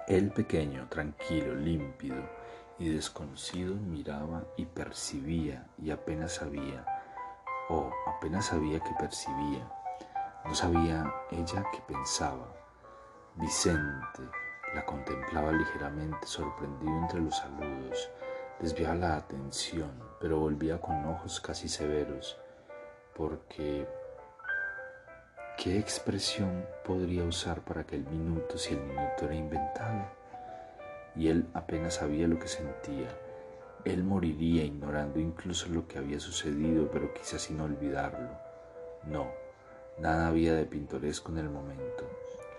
Él 0.07 0.31
pequeño, 0.31 0.87
tranquilo, 0.89 1.53
límpido 1.55 2.17
y 2.79 2.89
desconocido 2.89 3.75
miraba 3.75 4.43
y 4.55 4.65
percibía 4.65 5.67
y 5.81 5.91
apenas 5.91 6.35
sabía, 6.35 6.85
o 7.69 7.91
apenas 8.07 8.45
sabía 8.45 8.79
que 8.79 8.93
percibía. 8.97 9.69
No 10.45 10.55
sabía 10.55 11.13
ella 11.31 11.65
que 11.71 11.81
pensaba. 11.87 12.47
Vicente 13.35 14.23
la 14.73 14.85
contemplaba 14.85 15.51
ligeramente 15.51 16.25
sorprendido 16.25 16.97
entre 16.97 17.21
los 17.21 17.35
saludos 17.35 18.09
desviaba 18.59 18.95
la 18.95 19.17
atención, 19.17 19.91
pero 20.19 20.39
volvía 20.39 20.79
con 20.79 21.05
ojos 21.05 21.39
casi 21.39 21.69
severos, 21.69 22.37
porque 23.15 23.87
¿qué 25.57 25.79
expresión 25.79 26.65
podría 26.85 27.23
usar 27.23 27.61
para 27.61 27.81
aquel 27.81 28.05
minuto 28.05 28.59
si 28.59 28.75
el 28.75 28.81
minuto 28.81 29.25
era 29.25 29.33
inventado? 29.33 30.05
Y 31.15 31.29
él 31.29 31.47
apenas 31.55 31.95
sabía 31.95 32.27
lo 32.27 32.37
que 32.37 32.47
sentía. 32.47 33.09
Él 33.83 34.03
moriría 34.03 34.63
ignorando 34.63 35.19
incluso 35.19 35.67
lo 35.69 35.87
que 35.87 35.97
había 35.97 36.19
sucedido, 36.19 36.91
pero 36.91 37.11
quizás 37.11 37.41
sin 37.41 37.59
olvidarlo. 37.59 38.29
No, 39.05 39.31
nada 39.97 40.27
había 40.27 40.53
de 40.53 40.65
pintoresco 40.65 41.31
en 41.31 41.39
el 41.39 41.49
momento. 41.49 42.07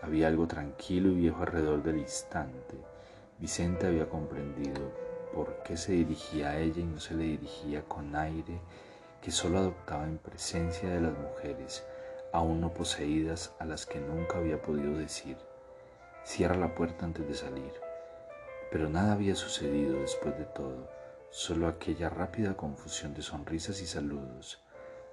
Había 0.03 0.27
algo 0.27 0.49
tranquilo 0.49 1.11
y 1.11 1.17
viejo 1.17 1.43
alrededor 1.43 1.85
del 1.85 1.99
instante. 1.99 2.77
Vicente 3.39 3.87
había 3.87 4.09
comprendido 4.09 4.91
por 5.33 5.63
qué 5.63 5.77
se 5.77 5.93
dirigía 5.93 6.51
a 6.51 6.59
ella 6.59 6.81
y 6.81 6.85
no 6.85 6.99
se 6.99 7.15
le 7.15 7.25
dirigía 7.25 7.85
con 7.85 8.17
aire 8.17 8.61
que 9.23 9.31
solo 9.31 9.59
adoptaba 9.59 10.05
en 10.05 10.19
presencia 10.19 10.89
de 10.89 11.01
las 11.01 11.17
mujeres, 11.17 11.85
aún 12.33 12.61
no 12.61 12.73
poseídas, 12.75 13.55
a 13.59 13.65
las 13.65 13.87
que 13.87 14.01
nunca 14.01 14.39
había 14.39 14.61
podido 14.61 14.97
decir, 14.97 15.37
cierra 16.25 16.57
la 16.57 16.75
puerta 16.75 17.05
antes 17.05 17.27
de 17.27 17.35
salir. 17.35 17.73
Pero 18.71 18.89
nada 18.89 19.13
había 19.13 19.35
sucedido 19.35 20.01
después 20.01 20.37
de 20.39 20.45
todo, 20.45 20.91
solo 21.31 21.69
aquella 21.69 22.09
rápida 22.09 22.57
confusión 22.57 23.15
de 23.15 23.23
sonrisas 23.23 23.81
y 23.81 23.87
saludos, 23.87 24.63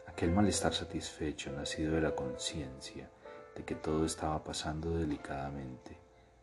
aquel 0.08 0.32
malestar 0.32 0.74
satisfecho 0.74 1.52
nacido 1.52 1.96
de 1.96 2.02
la 2.02 2.16
conciencia 2.16 3.10
de 3.56 3.64
que 3.64 3.76
todo 3.76 4.06
estaba 4.06 4.44
pasando 4.44 4.98
delicadamente, 4.98 5.98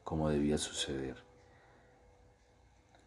como 0.04 0.28
debía 0.28 0.58
suceder 0.58 1.16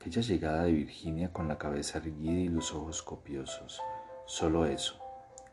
aquella 0.06 0.22
llegada 0.22 0.64
de 0.66 0.72
Virginia 0.72 1.34
con 1.34 1.48
la 1.48 1.58
cabeza 1.58 1.98
erguida 1.98 2.40
y 2.40 2.48
los 2.48 2.72
ojos 2.74 3.02
copiosos. 3.02 3.82
Solo 4.28 4.68
eso, 4.68 5.00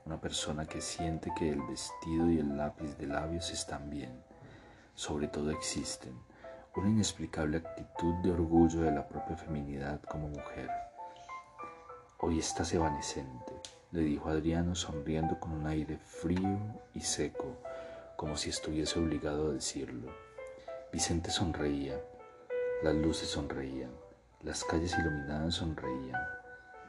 una 0.05 0.21
persona 0.21 0.67
que 0.67 0.81
siente 0.81 1.33
que 1.39 1.51
el 1.51 1.63
vestido 1.63 2.31
y 2.31 2.39
el 2.39 2.57
lápiz 2.57 2.97
de 2.99 3.07
labios 3.07 3.51
están 3.51 3.91
bien, 3.91 4.23
sobre 4.95 5.29
todo 5.29 5.51
existen, 5.51 6.19
una 6.77 6.91
inexplicable 6.91 7.59
actitud 7.59 8.15
de 8.23 8.33
orgullo 8.33 8.81
de 8.81 8.93
la 8.93 9.07
propia 9.07 9.37
feminidad 9.37 10.01
como 10.03 10.29
mujer. 10.29 10.71
Hoy 12.19 12.39
estás 12.39 12.73
evanescente, 12.73 13.53
le 13.91 14.01
dijo 14.01 14.29
Adriano 14.29 14.75
sonriendo 14.75 15.39
con 15.39 15.53
un 15.53 15.67
aire 15.67 15.99
frío 15.99 16.59
y 16.95 17.01
seco, 17.01 17.59
como 18.17 18.37
si 18.37 18.51
estuviese 18.51 18.99
obligado 18.99 19.51
a 19.51 19.55
decirlo. 19.55 20.11
Vicente 20.93 21.31
sonreía, 21.31 22.01
las 22.83 22.95
luces 22.97 23.29
sonreían. 23.29 23.91
Las 24.43 24.65
calles 24.65 24.93
iluminadas 24.99 25.55
sonreían. 25.55 26.21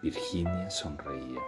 Virginia 0.02 0.72
sonreía. 0.72 1.40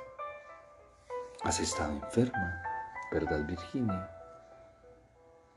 Has 1.44 1.60
estado 1.60 1.92
enferma, 1.92 2.64
¿verdad, 3.12 3.46
Virginia? 3.46 4.10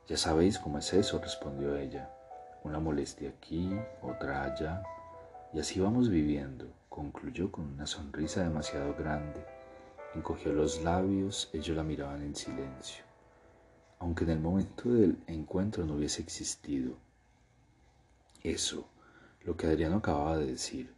Ya 0.07 0.19
sabéis 0.19 0.59
cómo 0.59 0.79
es 0.79 0.93
eso, 0.93 1.19
respondió 1.19 1.77
ella. 1.77 2.11
una 2.65 2.79
molestia 2.81 3.31
aquí, 3.31 3.71
otra 4.03 4.45
allá, 4.45 4.83
y 5.55 5.61
así 5.61 5.81
vamos 5.81 6.11
viviendo, 6.11 6.67
concluyó 6.91 7.51
con 7.51 7.65
una 7.73 7.87
sonrisa 7.87 8.43
demasiado 8.43 8.95
grande. 8.95 9.43
Encogió 10.15 10.53
los 10.53 10.83
labios, 10.83 11.49
ellos 11.55 11.77
la 11.77 11.85
miraban 11.85 12.23
en 12.23 12.35
silencio, 12.35 13.05
aunque 13.99 14.25
en 14.25 14.31
el 14.31 14.41
momento 14.41 14.91
del 14.91 15.17
encuentro 15.27 15.87
no 15.87 15.95
hubiese 15.95 16.21
existido. 16.21 16.97
Eso, 18.43 18.89
lo 19.45 19.57
que 19.57 19.69
Adriano 19.69 19.99
acababa 19.99 20.37
de 20.37 20.47
decir, 20.47 20.93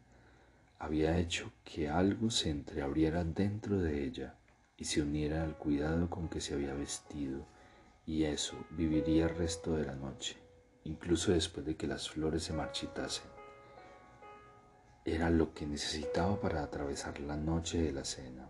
había 0.80 1.18
hecho 1.18 1.52
que 1.62 1.88
algo 1.88 2.30
se 2.30 2.50
entreabriera 2.50 3.22
dentro 3.22 3.78
de 3.78 4.04
ella 4.04 4.34
y 4.80 4.86
se 4.86 5.02
uniera 5.02 5.44
al 5.44 5.56
cuidado 5.56 6.08
con 6.08 6.28
que 6.28 6.40
se 6.40 6.54
había 6.54 6.72
vestido, 6.72 7.44
y 8.06 8.24
eso 8.24 8.56
viviría 8.70 9.24
el 9.24 9.36
resto 9.36 9.76
de 9.76 9.84
la 9.84 9.94
noche, 9.94 10.38
incluso 10.84 11.32
después 11.32 11.66
de 11.66 11.76
que 11.76 11.86
las 11.86 12.08
flores 12.08 12.44
se 12.44 12.54
marchitasen. 12.54 13.30
Era 15.04 15.28
lo 15.28 15.52
que 15.52 15.66
necesitaba 15.66 16.40
para 16.40 16.62
atravesar 16.62 17.20
la 17.20 17.36
noche 17.36 17.80
de 17.82 17.92
la 17.92 18.04
cena. 18.04 18.48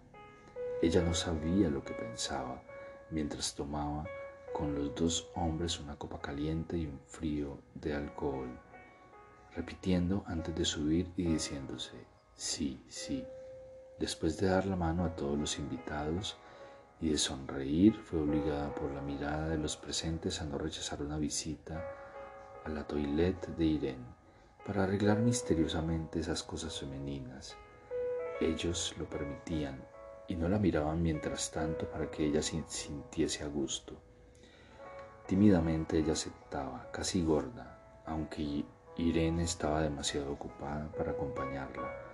Ella 0.80 1.02
no 1.02 1.14
sabía 1.14 1.68
lo 1.68 1.82
que 1.84 1.94
pensaba 1.94 2.62
mientras 3.10 3.54
tomaba 3.54 4.04
con 4.52 4.74
los 4.74 4.94
dos 4.94 5.28
hombres 5.34 5.80
una 5.80 5.96
copa 5.96 6.20
caliente 6.20 6.76
y 6.76 6.86
un 6.86 7.00
frío 7.06 7.58
de 7.74 7.94
alcohol, 7.94 8.56
repitiendo 9.56 10.22
antes 10.26 10.54
de 10.54 10.64
subir 10.64 11.10
y 11.16 11.24
diciéndose, 11.24 11.96
sí, 12.34 12.80
sí, 12.88 13.24
Después 14.00 14.38
de 14.38 14.46
dar 14.46 14.64
la 14.64 14.76
mano 14.76 15.04
a 15.04 15.14
todos 15.14 15.38
los 15.38 15.58
invitados 15.58 16.38
y 17.02 17.10
de 17.10 17.18
sonreír, 17.18 17.94
fue 18.02 18.18
obligada 18.18 18.74
por 18.74 18.90
la 18.92 19.02
mirada 19.02 19.46
de 19.50 19.58
los 19.58 19.76
presentes 19.76 20.40
a 20.40 20.46
no 20.46 20.56
rechazar 20.56 21.02
una 21.02 21.18
visita 21.18 21.84
a 22.64 22.70
la 22.70 22.86
toilette 22.86 23.48
de 23.48 23.64
Irene 23.66 24.06
para 24.66 24.84
arreglar 24.84 25.18
misteriosamente 25.18 26.18
esas 26.18 26.42
cosas 26.42 26.80
femeninas. 26.80 27.58
Ellos 28.40 28.94
lo 28.98 29.04
permitían 29.04 29.84
y 30.28 30.34
no 30.34 30.48
la 30.48 30.58
miraban 30.58 31.02
mientras 31.02 31.50
tanto 31.50 31.86
para 31.90 32.10
que 32.10 32.24
ella 32.24 32.40
se 32.40 32.64
sintiese 32.68 33.44
a 33.44 33.48
gusto. 33.48 34.00
Tímidamente 35.26 35.98
ella 35.98 36.14
aceptaba, 36.14 36.90
casi 36.90 37.22
gorda, 37.22 38.02
aunque 38.06 38.64
Irene 38.96 39.42
estaba 39.42 39.82
demasiado 39.82 40.32
ocupada 40.32 40.90
para 40.92 41.10
acompañarla. 41.10 42.09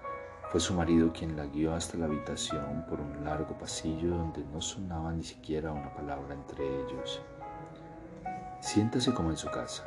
Fue 0.57 0.61
su 0.63 0.73
marido 0.73 1.13
quien 1.13 1.37
la 1.37 1.45
guió 1.45 1.75
hasta 1.75 1.99
la 1.99 2.07
habitación 2.07 2.87
por 2.89 2.99
un 2.99 3.23
largo 3.27 3.59
pasillo 3.59 4.17
donde 4.17 4.43
no 4.43 4.63
sonaba 4.63 5.13
ni 5.13 5.23
siquiera 5.23 5.71
una 5.71 5.93
palabra 5.95 6.33
entre 6.33 6.65
ellos. 6.65 7.21
Siéntase 8.63 9.13
como 9.13 9.29
en 9.29 9.37
su 9.37 9.51
casa, 9.51 9.85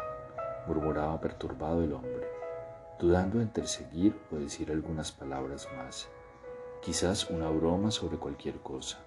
murmuraba 0.67 1.19
perturbado 1.19 1.81
el 1.81 1.91
hombre, 1.91 2.27
dudando 2.99 3.41
entre 3.41 3.65
seguir 3.65 4.15
o 4.31 4.35
decir 4.35 4.69
algunas 4.69 5.11
palabras 5.11 5.67
más, 5.75 6.07
quizás 6.83 7.31
una 7.31 7.49
broma 7.49 7.89
sobre 7.89 8.19
cualquier 8.19 8.59
cosa. 8.59 8.99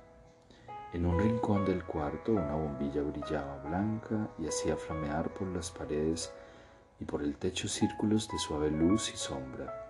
En 0.92 1.06
un 1.06 1.16
rincón 1.16 1.64
del 1.64 1.84
cuarto 1.84 2.32
una 2.32 2.56
bombilla 2.56 3.02
brillaba 3.02 3.62
blanca 3.62 4.30
y 4.36 4.48
hacía 4.48 4.76
flamear 4.76 5.32
por 5.32 5.46
las 5.46 5.70
paredes 5.70 6.32
y 6.98 7.04
por 7.04 7.22
el 7.22 7.36
techo 7.36 7.68
círculos 7.68 8.28
de 8.28 8.38
suave 8.40 8.68
luz 8.68 9.14
y 9.14 9.16
sombra. 9.16 9.81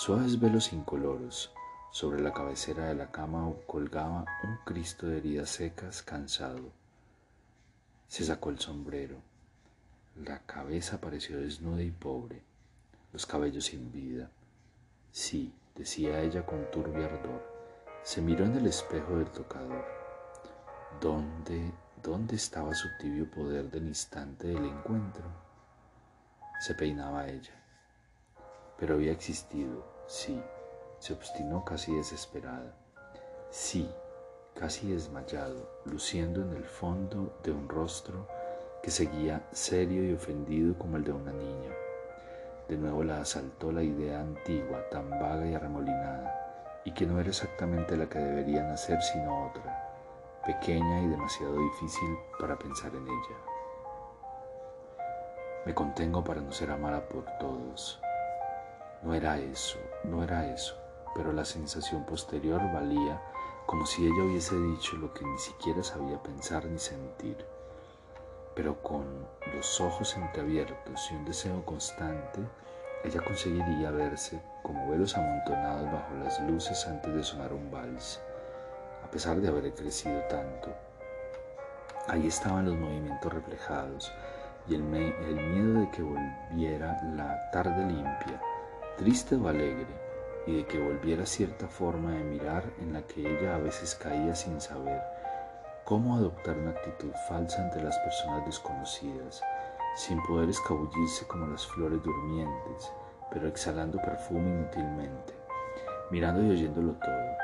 Suaves 0.00 0.40
velos 0.40 0.72
incoloros. 0.72 1.52
Sobre 1.90 2.22
la 2.22 2.32
cabecera 2.32 2.86
de 2.86 2.94
la 2.94 3.10
cama 3.10 3.52
colgaba 3.66 4.24
un 4.44 4.56
Cristo 4.64 5.06
de 5.06 5.18
heridas 5.18 5.50
secas, 5.50 6.02
cansado. 6.02 6.72
Se 8.08 8.24
sacó 8.24 8.48
el 8.48 8.58
sombrero. 8.58 9.16
La 10.24 10.38
cabeza 10.46 11.02
pareció 11.02 11.38
desnuda 11.38 11.82
y 11.82 11.90
pobre, 11.90 12.40
los 13.12 13.26
cabellos 13.26 13.66
sin 13.66 13.92
vida. 13.92 14.30
Sí, 15.12 15.52
decía 15.76 16.22
ella 16.22 16.46
con 16.46 16.70
turbio 16.70 17.04
ardor. 17.04 17.46
Se 18.02 18.22
miró 18.22 18.46
en 18.46 18.56
el 18.56 18.68
espejo 18.68 19.18
del 19.18 19.30
tocador. 19.30 19.84
¿Dónde, 20.98 21.74
dónde 22.02 22.36
estaba 22.36 22.74
su 22.74 22.88
tibio 22.98 23.30
poder 23.30 23.70
del 23.70 23.88
instante 23.88 24.46
del 24.46 24.64
encuentro? 24.64 25.24
Se 26.58 26.74
peinaba 26.74 27.28
ella 27.28 27.59
pero 28.80 28.94
había 28.94 29.12
existido, 29.12 29.84
sí, 30.06 30.42
se 30.98 31.12
obstinó 31.12 31.66
casi 31.66 31.94
desesperada, 31.94 32.74
sí, 33.50 33.88
casi 34.58 34.90
desmayado, 34.90 35.68
luciendo 35.84 36.40
en 36.40 36.54
el 36.54 36.64
fondo 36.64 37.38
de 37.44 37.52
un 37.52 37.68
rostro 37.68 38.26
que 38.82 38.90
seguía 38.90 39.46
serio 39.52 40.02
y 40.02 40.14
ofendido 40.14 40.78
como 40.78 40.96
el 40.96 41.04
de 41.04 41.12
una 41.12 41.30
niña. 41.30 41.70
De 42.68 42.78
nuevo 42.78 43.04
la 43.04 43.20
asaltó 43.20 43.70
la 43.70 43.82
idea 43.82 44.20
antigua, 44.20 44.88
tan 44.90 45.10
vaga 45.10 45.46
y 45.46 45.54
arremolinada, 45.54 46.80
y 46.84 46.94
que 46.94 47.04
no 47.04 47.20
era 47.20 47.28
exactamente 47.28 47.98
la 47.98 48.08
que 48.08 48.18
deberían 48.18 48.70
hacer 48.70 49.02
sino 49.02 49.48
otra, 49.48 49.90
pequeña 50.46 51.02
y 51.02 51.08
demasiado 51.08 51.58
difícil 51.58 52.16
para 52.38 52.58
pensar 52.58 52.94
en 52.94 53.06
ella. 53.06 53.36
Me 55.66 55.74
contengo 55.74 56.24
para 56.24 56.40
no 56.40 56.50
ser 56.52 56.70
amada 56.70 57.06
por 57.06 57.26
todos, 57.38 58.00
no 59.02 59.14
era 59.14 59.38
eso, 59.38 59.78
no 60.04 60.22
era 60.22 60.52
eso, 60.52 60.76
pero 61.14 61.32
la 61.32 61.46
sensación 61.46 62.04
posterior 62.04 62.60
valía 62.70 63.18
como 63.64 63.86
si 63.86 64.04
ella 64.04 64.24
hubiese 64.24 64.54
dicho 64.56 64.96
lo 64.96 65.14
que 65.14 65.24
ni 65.24 65.38
siquiera 65.38 65.82
sabía 65.82 66.22
pensar 66.22 66.66
ni 66.66 66.78
sentir. 66.78 67.38
Pero 68.54 68.82
con 68.82 69.06
los 69.54 69.80
ojos 69.80 70.14
entreabiertos 70.16 71.10
y 71.10 71.14
un 71.14 71.24
deseo 71.24 71.64
constante, 71.64 72.40
ella 73.02 73.22
conseguiría 73.24 73.90
verse 73.90 74.42
como 74.62 74.90
velos 74.90 75.16
amontonados 75.16 75.90
bajo 75.90 76.14
las 76.22 76.38
luces 76.42 76.86
antes 76.86 77.14
de 77.14 77.22
sonar 77.22 77.54
un 77.54 77.70
vals, 77.70 78.20
a 79.02 79.10
pesar 79.10 79.40
de 79.40 79.48
haber 79.48 79.72
crecido 79.72 80.20
tanto. 80.24 80.74
Ahí 82.06 82.26
estaban 82.26 82.66
los 82.66 82.74
movimientos 82.74 83.32
reflejados 83.32 84.12
y 84.68 84.74
el, 84.74 84.82
el 84.94 85.36
miedo 85.36 85.80
de 85.80 85.90
que 85.90 86.02
volviera 86.02 87.00
la 87.14 87.50
tarde 87.50 87.86
limpia 87.86 88.42
triste 89.00 89.34
o 89.34 89.48
alegre, 89.48 89.86
y 90.46 90.58
de 90.58 90.66
que 90.66 90.78
volviera 90.78 91.24
cierta 91.24 91.66
forma 91.68 92.12
de 92.12 92.22
mirar 92.22 92.64
en 92.82 92.92
la 92.92 93.00
que 93.00 93.22
ella 93.22 93.54
a 93.54 93.58
veces 93.58 93.94
caía 93.94 94.34
sin 94.34 94.60
saber 94.60 95.00
cómo 95.84 96.16
adoptar 96.16 96.58
una 96.58 96.72
actitud 96.72 97.10
falsa 97.26 97.62
ante 97.62 97.82
las 97.82 97.98
personas 98.00 98.44
desconocidas, 98.44 99.42
sin 99.96 100.22
poder 100.24 100.50
escabullirse 100.50 101.26
como 101.26 101.46
las 101.46 101.66
flores 101.66 102.02
durmientes, 102.02 102.92
pero 103.32 103.48
exhalando 103.48 103.96
perfume 104.02 104.50
inútilmente, 104.50 105.32
mirando 106.10 106.42
y 106.42 106.50
oyéndolo 106.50 106.92
todo, 106.92 107.36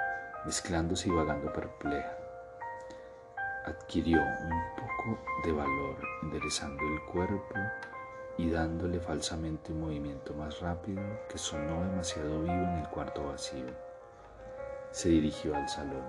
mezclándose 0.45 1.09
y 1.09 1.13
vagando 1.13 1.51
perpleja. 1.55 2.19
Adquirió 3.65 4.19
un 4.21 4.61
poco 4.77 5.19
de 5.43 5.53
valor 5.53 5.97
enderezando 6.23 6.83
el 6.87 7.03
cuerpo 7.07 7.55
y 8.39 8.51
dándole 8.51 9.01
falsamente 9.01 9.73
un 9.73 9.81
movimiento 9.81 10.35
más 10.35 10.61
rápido 10.61 11.03
que 11.29 11.39
sonó 11.39 11.83
demasiado 11.85 12.41
vivo 12.41 12.53
en 12.53 12.79
el 12.79 12.89
cuarto 12.89 13.25
vacío. 13.25 13.67
Se 14.91 15.09
dirigió 15.09 15.57
al 15.57 15.69
salón. 15.69 16.05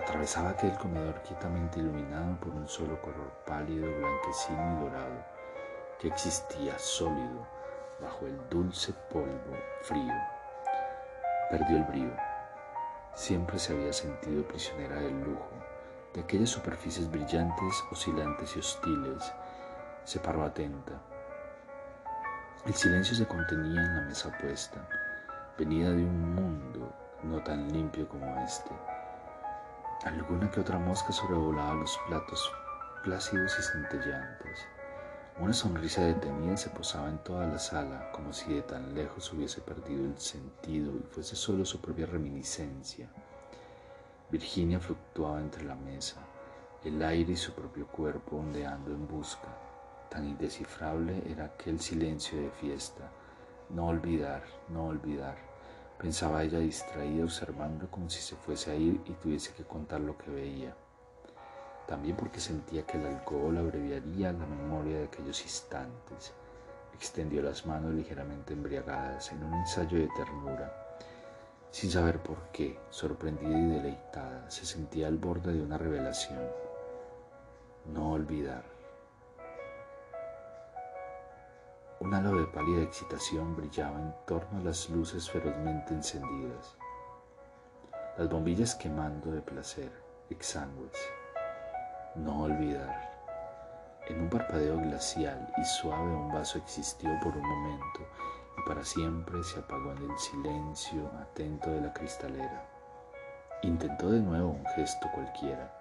Atravesaba 0.00 0.50
aquel 0.50 0.76
comedor 0.78 1.20
quietamente 1.22 1.80
iluminado 1.80 2.38
por 2.40 2.54
un 2.54 2.68
solo 2.68 3.00
color 3.02 3.32
pálido, 3.44 3.86
blanquecino 3.98 4.78
y 4.78 4.84
dorado, 4.84 5.24
que 5.98 6.08
existía 6.08 6.78
sólido 6.78 7.46
bajo 8.00 8.26
el 8.26 8.38
dulce 8.48 8.92
polvo 9.10 9.56
frío. 9.82 10.14
Perdió 11.50 11.76
el 11.76 11.84
brío. 11.84 12.12
Siempre 13.14 13.58
se 13.58 13.72
había 13.72 13.92
sentido 13.92 14.46
prisionera 14.46 14.96
del 14.96 15.20
lujo, 15.20 15.50
de 16.14 16.20
aquellas 16.20 16.50
superficies 16.50 17.10
brillantes, 17.10 17.82
oscilantes 17.90 18.54
y 18.56 18.60
hostiles 18.60 19.32
se 20.08 20.20
paró 20.20 20.42
atenta. 20.42 20.94
El 22.64 22.72
silencio 22.72 23.14
se 23.14 23.26
contenía 23.26 23.82
en 23.82 23.94
la 23.94 24.00
mesa 24.04 24.34
puesta, 24.40 24.88
venida 25.58 25.90
de 25.90 26.02
un 26.02 26.34
mundo 26.34 26.90
no 27.24 27.42
tan 27.42 27.70
limpio 27.70 28.08
como 28.08 28.38
este. 28.38 28.70
Alguna 30.06 30.50
que 30.50 30.60
otra 30.60 30.78
mosca 30.78 31.12
sobrevolaba 31.12 31.74
los 31.74 32.00
platos 32.08 32.50
plácidos 33.04 33.54
y 33.58 33.62
centellantes. 33.62 34.66
Una 35.40 35.52
sonrisa 35.52 36.00
detenida 36.00 36.56
se 36.56 36.70
posaba 36.70 37.10
en 37.10 37.18
toda 37.18 37.46
la 37.46 37.58
sala, 37.58 38.10
como 38.10 38.32
si 38.32 38.54
de 38.54 38.62
tan 38.62 38.94
lejos 38.94 39.30
hubiese 39.34 39.60
perdido 39.60 40.06
el 40.06 40.18
sentido 40.18 40.90
y 40.96 41.02
fuese 41.10 41.36
solo 41.36 41.66
su 41.66 41.82
propia 41.82 42.06
reminiscencia. 42.06 43.10
Virginia 44.30 44.80
fluctuaba 44.80 45.38
entre 45.38 45.64
la 45.64 45.74
mesa, 45.74 46.16
el 46.82 47.02
aire 47.02 47.32
y 47.32 47.36
su 47.36 47.52
propio 47.52 47.86
cuerpo 47.88 48.38
ondeando 48.38 48.90
en 48.90 49.06
busca 49.06 49.67
Tan 50.08 50.24
indescifrable 50.24 51.22
era 51.30 51.44
aquel 51.46 51.78
silencio 51.80 52.40
de 52.40 52.50
fiesta. 52.50 53.10
No 53.70 53.88
olvidar, 53.88 54.42
no 54.68 54.86
olvidar. 54.86 55.36
Pensaba 55.98 56.42
ella 56.44 56.60
distraída 56.60 57.24
observando 57.24 57.90
como 57.90 58.08
si 58.08 58.20
se 58.22 58.36
fuese 58.36 58.70
a 58.70 58.74
ir 58.74 59.00
y 59.06 59.12
tuviese 59.14 59.52
que 59.52 59.64
contar 59.64 60.00
lo 60.00 60.16
que 60.16 60.30
veía. 60.30 60.74
también 61.86 62.16
porque 62.16 62.38
sentía 62.38 62.86
que 62.86 62.98
el 62.98 63.06
alcohol 63.06 63.56
abreviaría 63.56 64.32
la 64.32 64.46
memoria 64.46 64.98
de 64.98 65.04
aquellos 65.04 65.42
instantes. 65.42 66.32
Extendió 66.94 67.42
las 67.42 67.64
manos 67.64 67.94
ligeramente 67.94 68.52
embriagadas 68.52 69.32
en 69.32 69.42
un 69.42 69.54
ensayo 69.54 69.98
de 69.98 70.08
ternura. 70.16 70.70
Sin 71.70 71.90
saber 71.90 72.22
por 72.22 72.38
qué, 72.52 72.78
sorprendida 72.90 73.58
y 73.58 73.70
deleitada, 73.70 74.50
se 74.50 74.66
sentía 74.66 75.06
al 75.06 75.16
borde 75.16 75.52
de 75.52 75.62
una 75.62 75.78
revelación. 75.78 76.40
No 77.86 78.12
olvidar. 78.12 78.77
Un 82.00 82.14
halo 82.14 82.38
de 82.38 82.46
pálida 82.46 82.82
excitación 82.82 83.56
brillaba 83.56 83.98
en 83.98 84.14
torno 84.24 84.60
a 84.60 84.62
las 84.62 84.88
luces 84.88 85.28
ferozmente 85.28 85.92
encendidas, 85.92 86.76
las 88.16 88.28
bombillas 88.28 88.76
quemando 88.76 89.32
de 89.32 89.40
placer, 89.40 89.90
exangües. 90.30 90.96
No 92.14 92.44
olvidar. 92.44 93.18
En 94.06 94.20
un 94.20 94.30
parpadeo 94.30 94.76
glacial 94.78 95.52
y 95.56 95.64
suave 95.64 96.14
un 96.14 96.32
vaso 96.32 96.58
existió 96.58 97.10
por 97.20 97.36
un 97.36 97.42
momento 97.42 98.06
y 98.56 98.68
para 98.68 98.84
siempre 98.84 99.42
se 99.42 99.58
apagó 99.58 99.90
en 99.90 100.08
el 100.08 100.18
silencio 100.18 101.10
atento 101.20 101.68
de 101.68 101.80
la 101.80 101.92
cristalera. 101.92 102.64
Intentó 103.62 104.12
de 104.12 104.20
nuevo 104.20 104.50
un 104.50 104.66
gesto 104.76 105.08
cualquiera. 105.12 105.74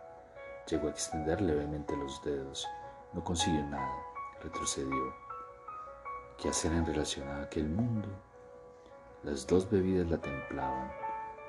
Llegó 0.67 0.88
a 0.88 0.91
extender 0.91 1.41
levemente 1.41 1.95
los 1.95 2.23
dedos. 2.23 2.67
No 3.13 3.23
consiguió 3.23 3.63
nada. 3.67 3.95
Retrocedió 4.41 5.26
qué 6.38 6.50
hacer 6.50 6.71
en 6.71 6.86
relación 6.86 7.28
a 7.28 7.43
aquel 7.43 7.67
mundo. 7.67 8.08
Las 9.23 9.47
dos 9.47 9.69
bebidas 9.69 10.08
la 10.08 10.19
templaban, 10.19 10.91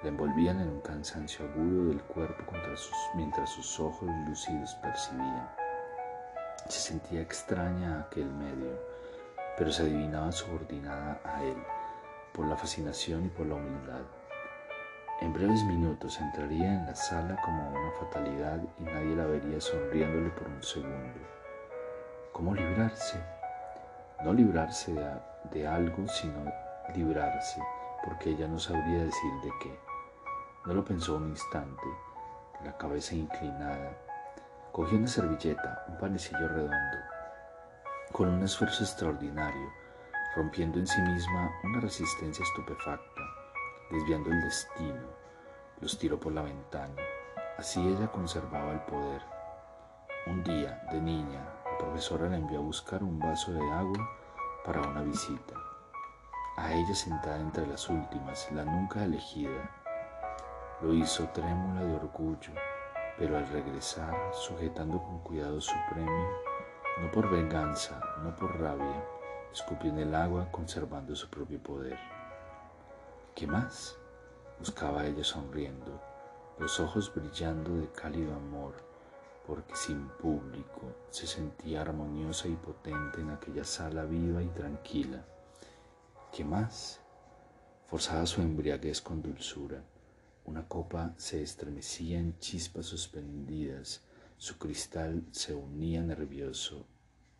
la 0.03 0.09
envolvían 0.09 0.61
en 0.61 0.69
un 0.69 0.81
cansancio 0.81 1.45
agudo 1.45 1.89
del 1.89 2.03
cuerpo 2.03 2.45
mientras 3.15 3.51
sus 3.51 3.79
ojos 3.81 4.09
lucidos 4.27 4.75
percibían. 4.77 5.49
Se 6.69 6.81
sentía 6.81 7.21
extraña 7.21 7.97
a 7.97 8.01
aquel 8.03 8.31
medio, 8.31 8.81
pero 9.59 9.71
se 9.71 9.83
adivinaba 9.83 10.33
subordinada 10.33 11.21
a 11.25 11.43
él 11.45 11.57
por 12.33 12.47
la 12.47 12.57
fascinación 12.57 13.27
y 13.27 13.29
por 13.29 13.47
la 13.47 13.57
humildad. 13.57 14.03
En 15.21 15.33
breves 15.33 15.63
minutos 15.65 16.19
entraría 16.21 16.75
en 16.75 16.87
la 16.87 16.95
sala 16.95 17.39
como 17.45 17.71
una 17.71 17.93
fatalidad 18.01 18.63
y 18.79 18.85
nadie 18.85 19.17
la 19.17 19.27
vería 19.27 19.61
sonriéndole 19.61 20.31
por 20.31 20.49
un 20.49 20.63
segundo. 20.63 21.19
¿Cómo 22.33 22.55
librarse? 22.55 23.38
No 24.25 24.33
librarse 24.33 24.93
de, 25.53 25.67
algo, 25.67 26.09
sino 26.09 26.53
librarse, 26.95 27.63
porque 28.05 28.31
ella 28.31 28.49
no 28.49 28.59
sabría 28.59 29.05
decir 29.05 29.33
de 29.43 29.53
qué. 29.61 29.79
No 30.67 30.75
lo 30.75 30.85
pensó 30.85 31.17
un 31.17 31.29
instante, 31.29 31.87
la 32.65 32.77
cabeza 32.77 33.15
inclinada. 33.15 33.97
Cogió 34.73 34.99
una 34.99 35.07
servilleta, 35.07 35.85
un 35.89 35.99
panecillo 35.99 36.49
redondo, 36.49 36.99
con 38.13 38.29
un 38.29 38.43
esfuerzo 38.43 38.83
extraordinario, 38.83 39.73
rompiendo 40.35 40.79
en 40.79 40.87
sí 40.87 41.01
misma 41.01 41.53
una 41.65 41.81
resistencia 41.81 42.43
estupefacta, 42.43 43.23
desviando 43.91 44.31
el 44.31 44.43
destino, 44.43 45.07
los 45.81 45.99
tiró 45.99 46.19
por 46.19 46.33
la 46.33 46.43
ventana. 46.43 46.95
Así 47.57 47.81
ella 47.87 48.09
conservaba 48.09 48.73
el 48.73 48.81
poder. 48.81 49.23
Un 50.27 50.43
día, 50.43 50.83
de 50.93 51.01
niña, 51.01 51.58
profesora 51.79 52.29
la 52.29 52.37
envió 52.37 52.59
a 52.59 52.63
buscar 52.63 53.03
un 53.03 53.19
vaso 53.19 53.53
de 53.53 53.71
agua 53.71 54.11
para 54.65 54.83
una 54.83 55.03
visita. 55.03 55.55
A 56.57 56.73
ella 56.75 56.95
sentada 56.95 57.41
entre 57.41 57.67
las 57.67 57.89
últimas, 57.89 58.51
la 58.53 58.65
nunca 58.65 59.05
elegida. 59.05 59.71
Lo 60.83 60.93
hizo 60.93 61.29
trémula 61.29 61.83
de 61.83 61.95
orgullo, 61.95 62.53
pero 63.17 63.39
al 63.39 63.49
regresar, 63.49 64.15
sujetando 64.33 65.03
con 65.03 65.21
cuidado 65.21 65.61
su 65.61 65.75
premio, 65.91 66.29
no 67.01 67.11
por 67.13 67.31
venganza, 67.31 68.01
no 68.23 68.35
por 68.35 68.59
rabia, 68.61 69.05
escupió 69.53 69.91
en 69.91 70.01
el 70.01 70.15
agua 70.15 70.51
conservando 70.51 71.15
su 71.15 71.31
propio 71.31 71.63
poder. 71.63 71.99
¿Qué 73.35 73.47
más? 73.47 73.97
buscaba 74.59 75.07
ella 75.07 75.23
sonriendo, 75.23 76.03
los 76.59 76.81
ojos 76.81 77.15
brillando 77.15 77.77
de 77.77 77.89
cálido 77.93 78.35
amor 78.35 78.88
porque 79.49 79.75
sin 79.75 80.09
público 80.09 80.95
se 81.09 81.27
sentía 81.27 81.81
armoniosa 81.81 82.49
y 82.49 82.55
potente 82.55 83.23
en 83.23 83.31
aquella 83.31 83.65
sala 83.65 84.05
viva 84.05 84.43
y 84.43 84.49
tranquila. 84.49 85.25
¿Qué 86.31 86.45
más? 86.45 87.01
Forzaba 87.87 88.27
su 88.27 88.43
embriaguez 88.43 89.01
con 89.01 89.23
dulzura. 89.23 89.83
Una 90.45 90.69
copa 90.69 91.15
se 91.17 91.43
estremecía 91.43 92.19
en 92.19 92.39
chispas 92.39 92.85
suspendidas, 92.85 94.03
su 94.37 94.59
cristal 94.59 95.25
se 95.33 95.55
unía 95.55 96.03
nervioso 96.03 96.87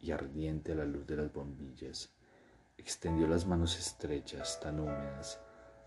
y 0.01 0.11
ardiente 0.11 0.73
a 0.73 0.77
la 0.77 0.87
luz 0.87 1.07
de 1.07 1.17
las 1.17 1.31
bombillas. 1.31 2.09
Extendió 2.79 3.27
las 3.27 3.47
manos 3.47 3.79
estrechas, 3.79 4.59
tan 4.61 4.81
húmedas, 4.81 5.41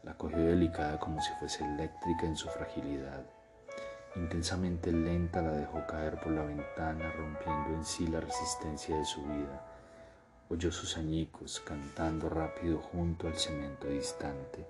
la 0.04 0.16
cogió 0.16 0.38
delicada 0.38 1.00
como 1.00 1.20
si 1.20 1.34
fuese 1.40 1.66
eléctrica 1.66 2.28
en 2.28 2.36
su 2.36 2.48
fragilidad 2.48 3.26
Intensamente 4.16 4.92
lenta 4.92 5.42
la 5.42 5.54
dejó 5.54 5.88
caer 5.88 6.20
por 6.20 6.34
la 6.34 6.44
ventana, 6.44 7.14
rompiendo 7.14 7.70
en 7.70 7.86
sí 7.86 8.08
la 8.08 8.20
resistencia 8.20 8.98
de 8.98 9.06
su 9.06 9.24
vida. 9.24 9.66
Oyó 10.50 10.70
sus 10.70 10.98
añicos 10.98 11.62
cantando 11.62 12.28
rápido 12.28 12.80
junto 12.80 13.28
al 13.28 13.36
cemento 13.36 13.88
distante. 13.88 14.66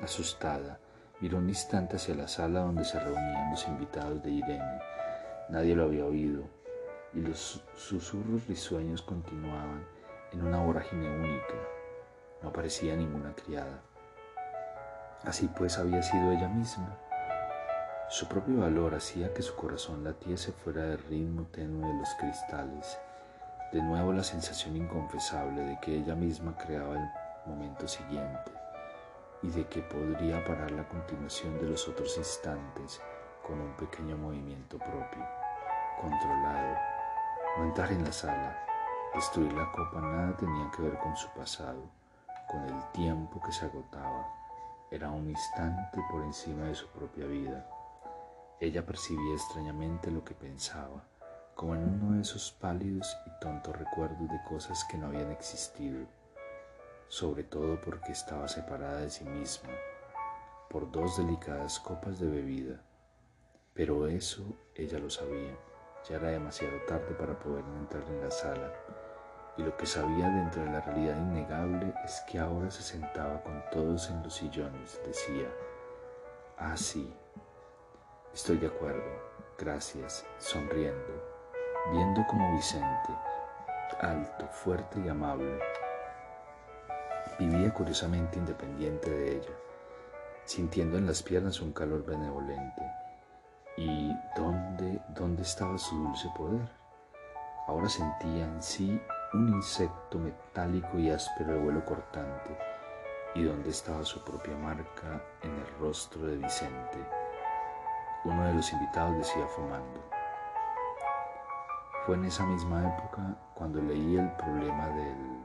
Asustada, 0.00 0.78
miró 1.20 1.36
un 1.36 1.50
instante 1.50 1.96
hacia 1.96 2.14
la 2.14 2.28
sala 2.28 2.60
donde 2.60 2.86
se 2.86 2.98
reunían 2.98 3.50
los 3.50 3.68
invitados 3.68 4.22
de 4.22 4.30
Irene. 4.30 4.80
Nadie 5.50 5.74
lo 5.76 5.84
había 5.84 6.06
oído 6.06 6.44
y 7.12 7.20
los 7.20 7.62
susurros 7.76 8.46
risueños 8.48 9.02
continuaban 9.02 9.84
en 10.32 10.46
una 10.46 10.62
vorágine 10.62 11.14
única. 11.14 11.54
No 12.42 12.48
aparecía 12.48 12.96
ninguna 12.96 13.34
criada. 13.34 13.82
Así 15.24 15.46
pues 15.48 15.76
había 15.76 16.02
sido 16.02 16.32
ella 16.32 16.48
misma 16.48 16.96
su 18.12 18.28
propio 18.28 18.58
valor 18.58 18.94
hacía 18.94 19.32
que 19.32 19.40
su 19.40 19.56
corazón 19.56 20.04
latiese 20.04 20.52
fuera 20.52 20.82
del 20.82 20.98
ritmo 20.98 21.46
tenue 21.50 21.88
de 21.88 21.94
los 21.94 22.10
cristales. 22.16 22.98
De 23.72 23.80
nuevo 23.80 24.12
la 24.12 24.22
sensación 24.22 24.76
inconfesable 24.76 25.62
de 25.62 25.80
que 25.80 25.96
ella 25.96 26.14
misma 26.14 26.54
creaba 26.58 26.94
el 26.94 27.08
momento 27.46 27.88
siguiente 27.88 28.52
y 29.42 29.48
de 29.48 29.66
que 29.66 29.80
podría 29.80 30.44
parar 30.44 30.72
la 30.72 30.86
continuación 30.86 31.58
de 31.58 31.70
los 31.70 31.88
otros 31.88 32.18
instantes 32.18 33.00
con 33.46 33.58
un 33.58 33.72
pequeño 33.76 34.18
movimiento 34.18 34.76
propio, 34.76 35.26
controlado. 35.98 36.76
No 37.56 37.64
entrar 37.64 37.90
en 37.92 38.04
la 38.04 38.12
sala, 38.12 38.58
destruir 39.14 39.54
la 39.54 39.72
copa 39.72 40.02
nada 40.02 40.36
tenía 40.36 40.70
que 40.76 40.82
ver 40.82 40.98
con 40.98 41.16
su 41.16 41.30
pasado, 41.30 41.82
con 42.46 42.62
el 42.64 42.92
tiempo 42.92 43.40
que 43.40 43.52
se 43.52 43.64
agotaba. 43.64 44.28
Era 44.90 45.10
un 45.10 45.30
instante 45.30 45.98
por 46.10 46.22
encima 46.24 46.66
de 46.66 46.74
su 46.74 46.86
propia 46.88 47.24
vida 47.24 47.71
ella 48.62 48.86
percibía 48.86 49.34
extrañamente 49.34 50.08
lo 50.08 50.22
que 50.22 50.34
pensaba, 50.34 51.02
como 51.56 51.74
en 51.74 51.82
uno 51.82 52.14
de 52.14 52.22
esos 52.22 52.52
pálidos 52.52 53.16
y 53.26 53.40
tontos 53.40 53.76
recuerdos 53.76 54.28
de 54.28 54.40
cosas 54.48 54.84
que 54.84 54.96
no 54.96 55.08
habían 55.08 55.32
existido, 55.32 56.06
sobre 57.08 57.42
todo 57.42 57.80
porque 57.80 58.12
estaba 58.12 58.46
separada 58.46 59.00
de 59.00 59.10
sí 59.10 59.24
misma 59.24 59.70
por 60.70 60.92
dos 60.92 61.16
delicadas 61.16 61.80
copas 61.80 62.20
de 62.20 62.28
bebida. 62.28 62.80
Pero 63.74 64.06
eso 64.06 64.44
ella 64.76 65.00
lo 65.00 65.10
sabía, 65.10 65.58
ya 66.08 66.16
era 66.16 66.28
demasiado 66.28 66.78
tarde 66.86 67.16
para 67.18 67.36
poder 67.40 67.64
entrar 67.64 68.04
en 68.08 68.20
la 68.20 68.30
sala, 68.30 68.72
y 69.56 69.62
lo 69.62 69.76
que 69.76 69.86
sabía 69.86 70.28
dentro 70.28 70.62
de 70.62 70.70
la 70.70 70.82
realidad 70.82 71.16
innegable 71.16 71.92
es 72.04 72.22
que 72.30 72.38
ahora 72.38 72.70
se 72.70 72.82
sentaba 72.82 73.42
con 73.42 73.60
todos 73.72 74.08
en 74.08 74.22
los 74.22 74.34
sillones, 74.34 75.00
decía, 75.04 75.48
ah 76.58 76.76
sí, 76.76 77.12
Estoy 78.34 78.56
de 78.56 78.66
acuerdo, 78.66 79.04
gracias, 79.58 80.24
sonriendo, 80.38 81.22
viendo 81.92 82.26
como 82.26 82.56
Vicente, 82.56 83.12
alto, 84.00 84.46
fuerte 84.46 84.98
y 85.04 85.08
amable, 85.10 85.58
vivía 87.38 87.74
curiosamente 87.74 88.38
independiente 88.38 89.10
de 89.10 89.36
ella, 89.36 89.52
sintiendo 90.46 90.96
en 90.96 91.04
las 91.04 91.22
piernas 91.22 91.60
un 91.60 91.74
calor 91.74 92.06
benevolente. 92.06 92.82
¿Y 93.76 94.16
dónde, 94.34 95.02
dónde 95.10 95.42
estaba 95.42 95.76
su 95.76 95.94
dulce 95.94 96.30
poder? 96.34 96.66
Ahora 97.68 97.90
sentía 97.90 98.44
en 98.44 98.62
sí 98.62 98.98
un 99.34 99.50
insecto 99.50 100.18
metálico 100.18 100.98
y 100.98 101.10
áspero 101.10 101.52
de 101.52 101.58
vuelo 101.58 101.84
cortante. 101.84 102.56
¿Y 103.34 103.42
dónde 103.42 103.68
estaba 103.68 104.02
su 104.06 104.24
propia 104.24 104.56
marca 104.56 105.22
en 105.42 105.50
el 105.50 105.78
rostro 105.78 106.24
de 106.24 106.38
Vicente? 106.38 107.21
Uno 108.24 108.46
de 108.46 108.54
los 108.54 108.72
invitados 108.72 109.16
decía 109.16 109.46
fumando. 109.48 110.00
Fue 112.06 112.16
en 112.16 112.24
esa 112.24 112.44
misma 112.46 112.86
época 112.94 113.36
cuando 113.54 113.80
leí 113.80 114.16
el 114.16 114.30
problema 114.32 114.88
del... 114.88 115.42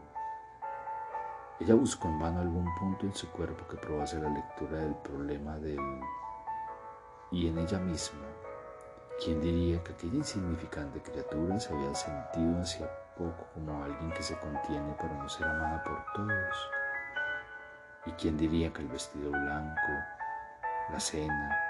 Ella 1.60 1.76
buscó 1.76 2.08
en 2.08 2.20
vano 2.20 2.40
algún 2.40 2.74
punto 2.76 3.06
en 3.06 3.16
su 3.16 3.32
cuerpo 3.32 3.68
que 3.68 3.78
probase 3.78 4.20
la 4.20 4.30
lectura 4.30 4.78
del 4.78 4.96
problema 4.96 5.58
del... 5.58 6.02
Y 7.32 7.48
en 7.48 7.58
ella 7.58 7.80
misma, 7.80 8.26
¿Quién 9.24 9.42
diría 9.42 9.84
que 9.84 9.94
aquella 9.94 10.18
insignificante 10.18 11.02
criatura 11.02 11.60
se 11.60 11.74
había 11.74 11.94
sentido 11.96 12.62
hacia 12.62 12.88
poco 13.18 13.48
como 13.56 13.84
alguien 13.84 14.12
que 14.12 14.22
se 14.22 14.38
contiene 14.38 14.94
para 14.94 15.16
no 15.16 15.28
ser 15.28 15.48
amada 15.48 15.84
por 15.84 16.06
todos? 16.14 16.70
¿Y 18.06 18.12
quién 18.12 18.38
diría 18.38 18.72
que 18.72 18.84
el 18.84 18.88
vestido 18.90 19.32
blanco, 19.32 19.92
la 20.92 21.00
cena, 21.00 21.67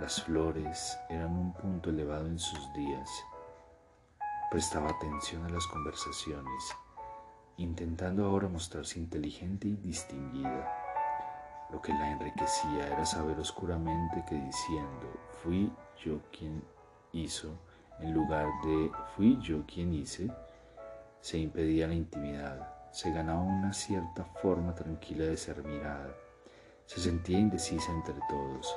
las 0.00 0.22
flores 0.22 0.96
eran 1.08 1.36
un 1.36 1.52
punto 1.52 1.90
elevado 1.90 2.26
en 2.26 2.38
sus 2.38 2.72
días? 2.72 3.10
Prestaba 4.50 4.90
atención 4.90 5.44
a 5.44 5.48
las 5.48 5.66
conversaciones, 5.66 6.76
intentando 7.56 8.26
ahora 8.26 8.48
mostrarse 8.48 9.00
inteligente 9.00 9.66
y 9.66 9.76
distinguida. 9.76 10.72
Lo 11.70 11.82
que 11.82 11.92
la 11.92 12.12
enriquecía 12.12 12.86
era 12.86 13.04
saber 13.04 13.38
oscuramente 13.40 14.24
que 14.28 14.36
diciendo 14.36 15.18
fui 15.42 15.70
yo 16.02 16.20
quien 16.30 16.62
hizo, 17.12 17.50
en 17.98 18.14
lugar 18.14 18.46
de 18.64 18.92
fui 19.16 19.36
yo 19.42 19.66
quien 19.66 19.92
hice, 19.92 20.30
se 21.20 21.38
impedía 21.38 21.88
la 21.88 21.94
intimidad, 21.94 22.90
se 22.92 23.10
ganaba 23.10 23.40
una 23.40 23.72
cierta 23.72 24.24
forma 24.40 24.74
tranquila 24.74 25.24
de 25.24 25.36
ser 25.36 25.64
mirada, 25.64 26.14
se 26.86 27.00
sentía 27.00 27.38
indecisa 27.38 27.90
entre 27.92 28.14
todos, 28.28 28.74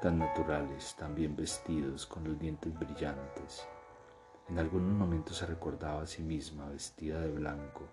tan 0.00 0.18
naturales, 0.18 0.94
tan 0.96 1.14
bien 1.14 1.34
vestidos, 1.34 2.06
con 2.06 2.24
los 2.24 2.38
dientes 2.38 2.72
brillantes. 2.78 3.66
En 4.48 4.58
algunos 4.58 4.92
momentos 4.92 5.38
se 5.38 5.46
recordaba 5.46 6.02
a 6.02 6.06
sí 6.06 6.22
misma 6.22 6.68
vestida 6.68 7.20
de 7.20 7.30
blanco 7.30 7.88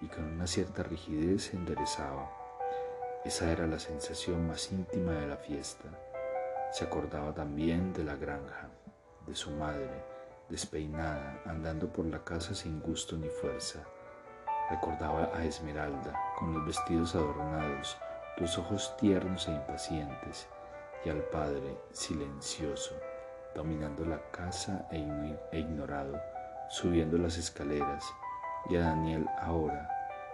y 0.00 0.06
con 0.06 0.24
una 0.24 0.46
cierta 0.46 0.82
rigidez 0.82 1.44
se 1.44 1.56
enderezaba. 1.56 2.30
Esa 3.24 3.50
era 3.50 3.66
la 3.66 3.78
sensación 3.78 4.48
más 4.48 4.72
íntima 4.72 5.12
de 5.12 5.26
la 5.26 5.36
fiesta. 5.36 5.88
Se 6.72 6.84
acordaba 6.84 7.32
también 7.34 7.92
de 7.92 8.04
la 8.04 8.16
granja, 8.16 8.70
de 9.26 9.34
su 9.34 9.50
madre, 9.50 10.04
despeinada, 10.48 11.42
andando 11.46 11.92
por 11.92 12.06
la 12.06 12.24
casa 12.24 12.54
sin 12.54 12.80
gusto 12.80 13.16
ni 13.16 13.28
fuerza. 13.28 13.84
Recordaba 14.70 15.30
a 15.34 15.44
Esmeralda, 15.44 16.18
con 16.38 16.54
los 16.54 16.66
vestidos 16.66 17.14
adornados, 17.14 17.96
los 18.38 18.58
ojos 18.58 18.96
tiernos 18.96 19.46
e 19.46 19.52
impacientes, 19.52 20.48
y 21.04 21.10
al 21.10 21.22
padre, 21.24 21.76
silencioso, 21.92 22.94
dominando 23.54 24.04
la 24.04 24.20
casa 24.30 24.88
e, 24.90 24.98
e, 25.52 25.58
ignorado, 25.58 26.20
subiendo 26.68 27.18
las 27.18 27.36
escaleras, 27.36 28.04
y 28.70 28.76
a 28.76 28.80
Daniel 28.80 29.26
ahora, 29.40 29.88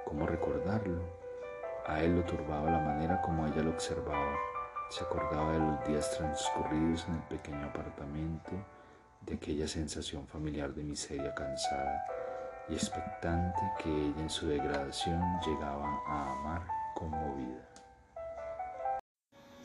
¿cómo 0.05 0.27
recordarlo? 0.27 1.03
A 1.87 2.03
él 2.03 2.17
lo 2.17 2.25
turbaba 2.25 2.71
la 2.71 2.79
manera 2.79 3.21
como 3.21 3.47
ella 3.47 3.63
lo 3.63 3.71
observaba. 3.71 4.37
Se 4.91 5.03
acordaba 5.03 5.53
de 5.53 5.59
los 5.59 5.87
días 5.87 6.17
transcurridos 6.17 7.07
en 7.09 7.15
el 7.15 7.23
pequeño 7.23 7.67
apartamento, 7.67 8.53
de 9.23 9.35
aquella 9.35 9.67
sensación 9.67 10.27
familiar 10.27 10.73
de 10.73 10.85
miseria 10.85 11.35
cansada 11.35 12.05
y 12.69 12.75
expectante 12.75 13.61
que 13.83 13.91
ella 13.91 14.21
en 14.21 14.31
su 14.31 14.47
degradación 14.47 15.21
llegaba 15.45 16.01
a 16.07 16.33
amar 16.33 16.63
conmovida. 16.95 17.70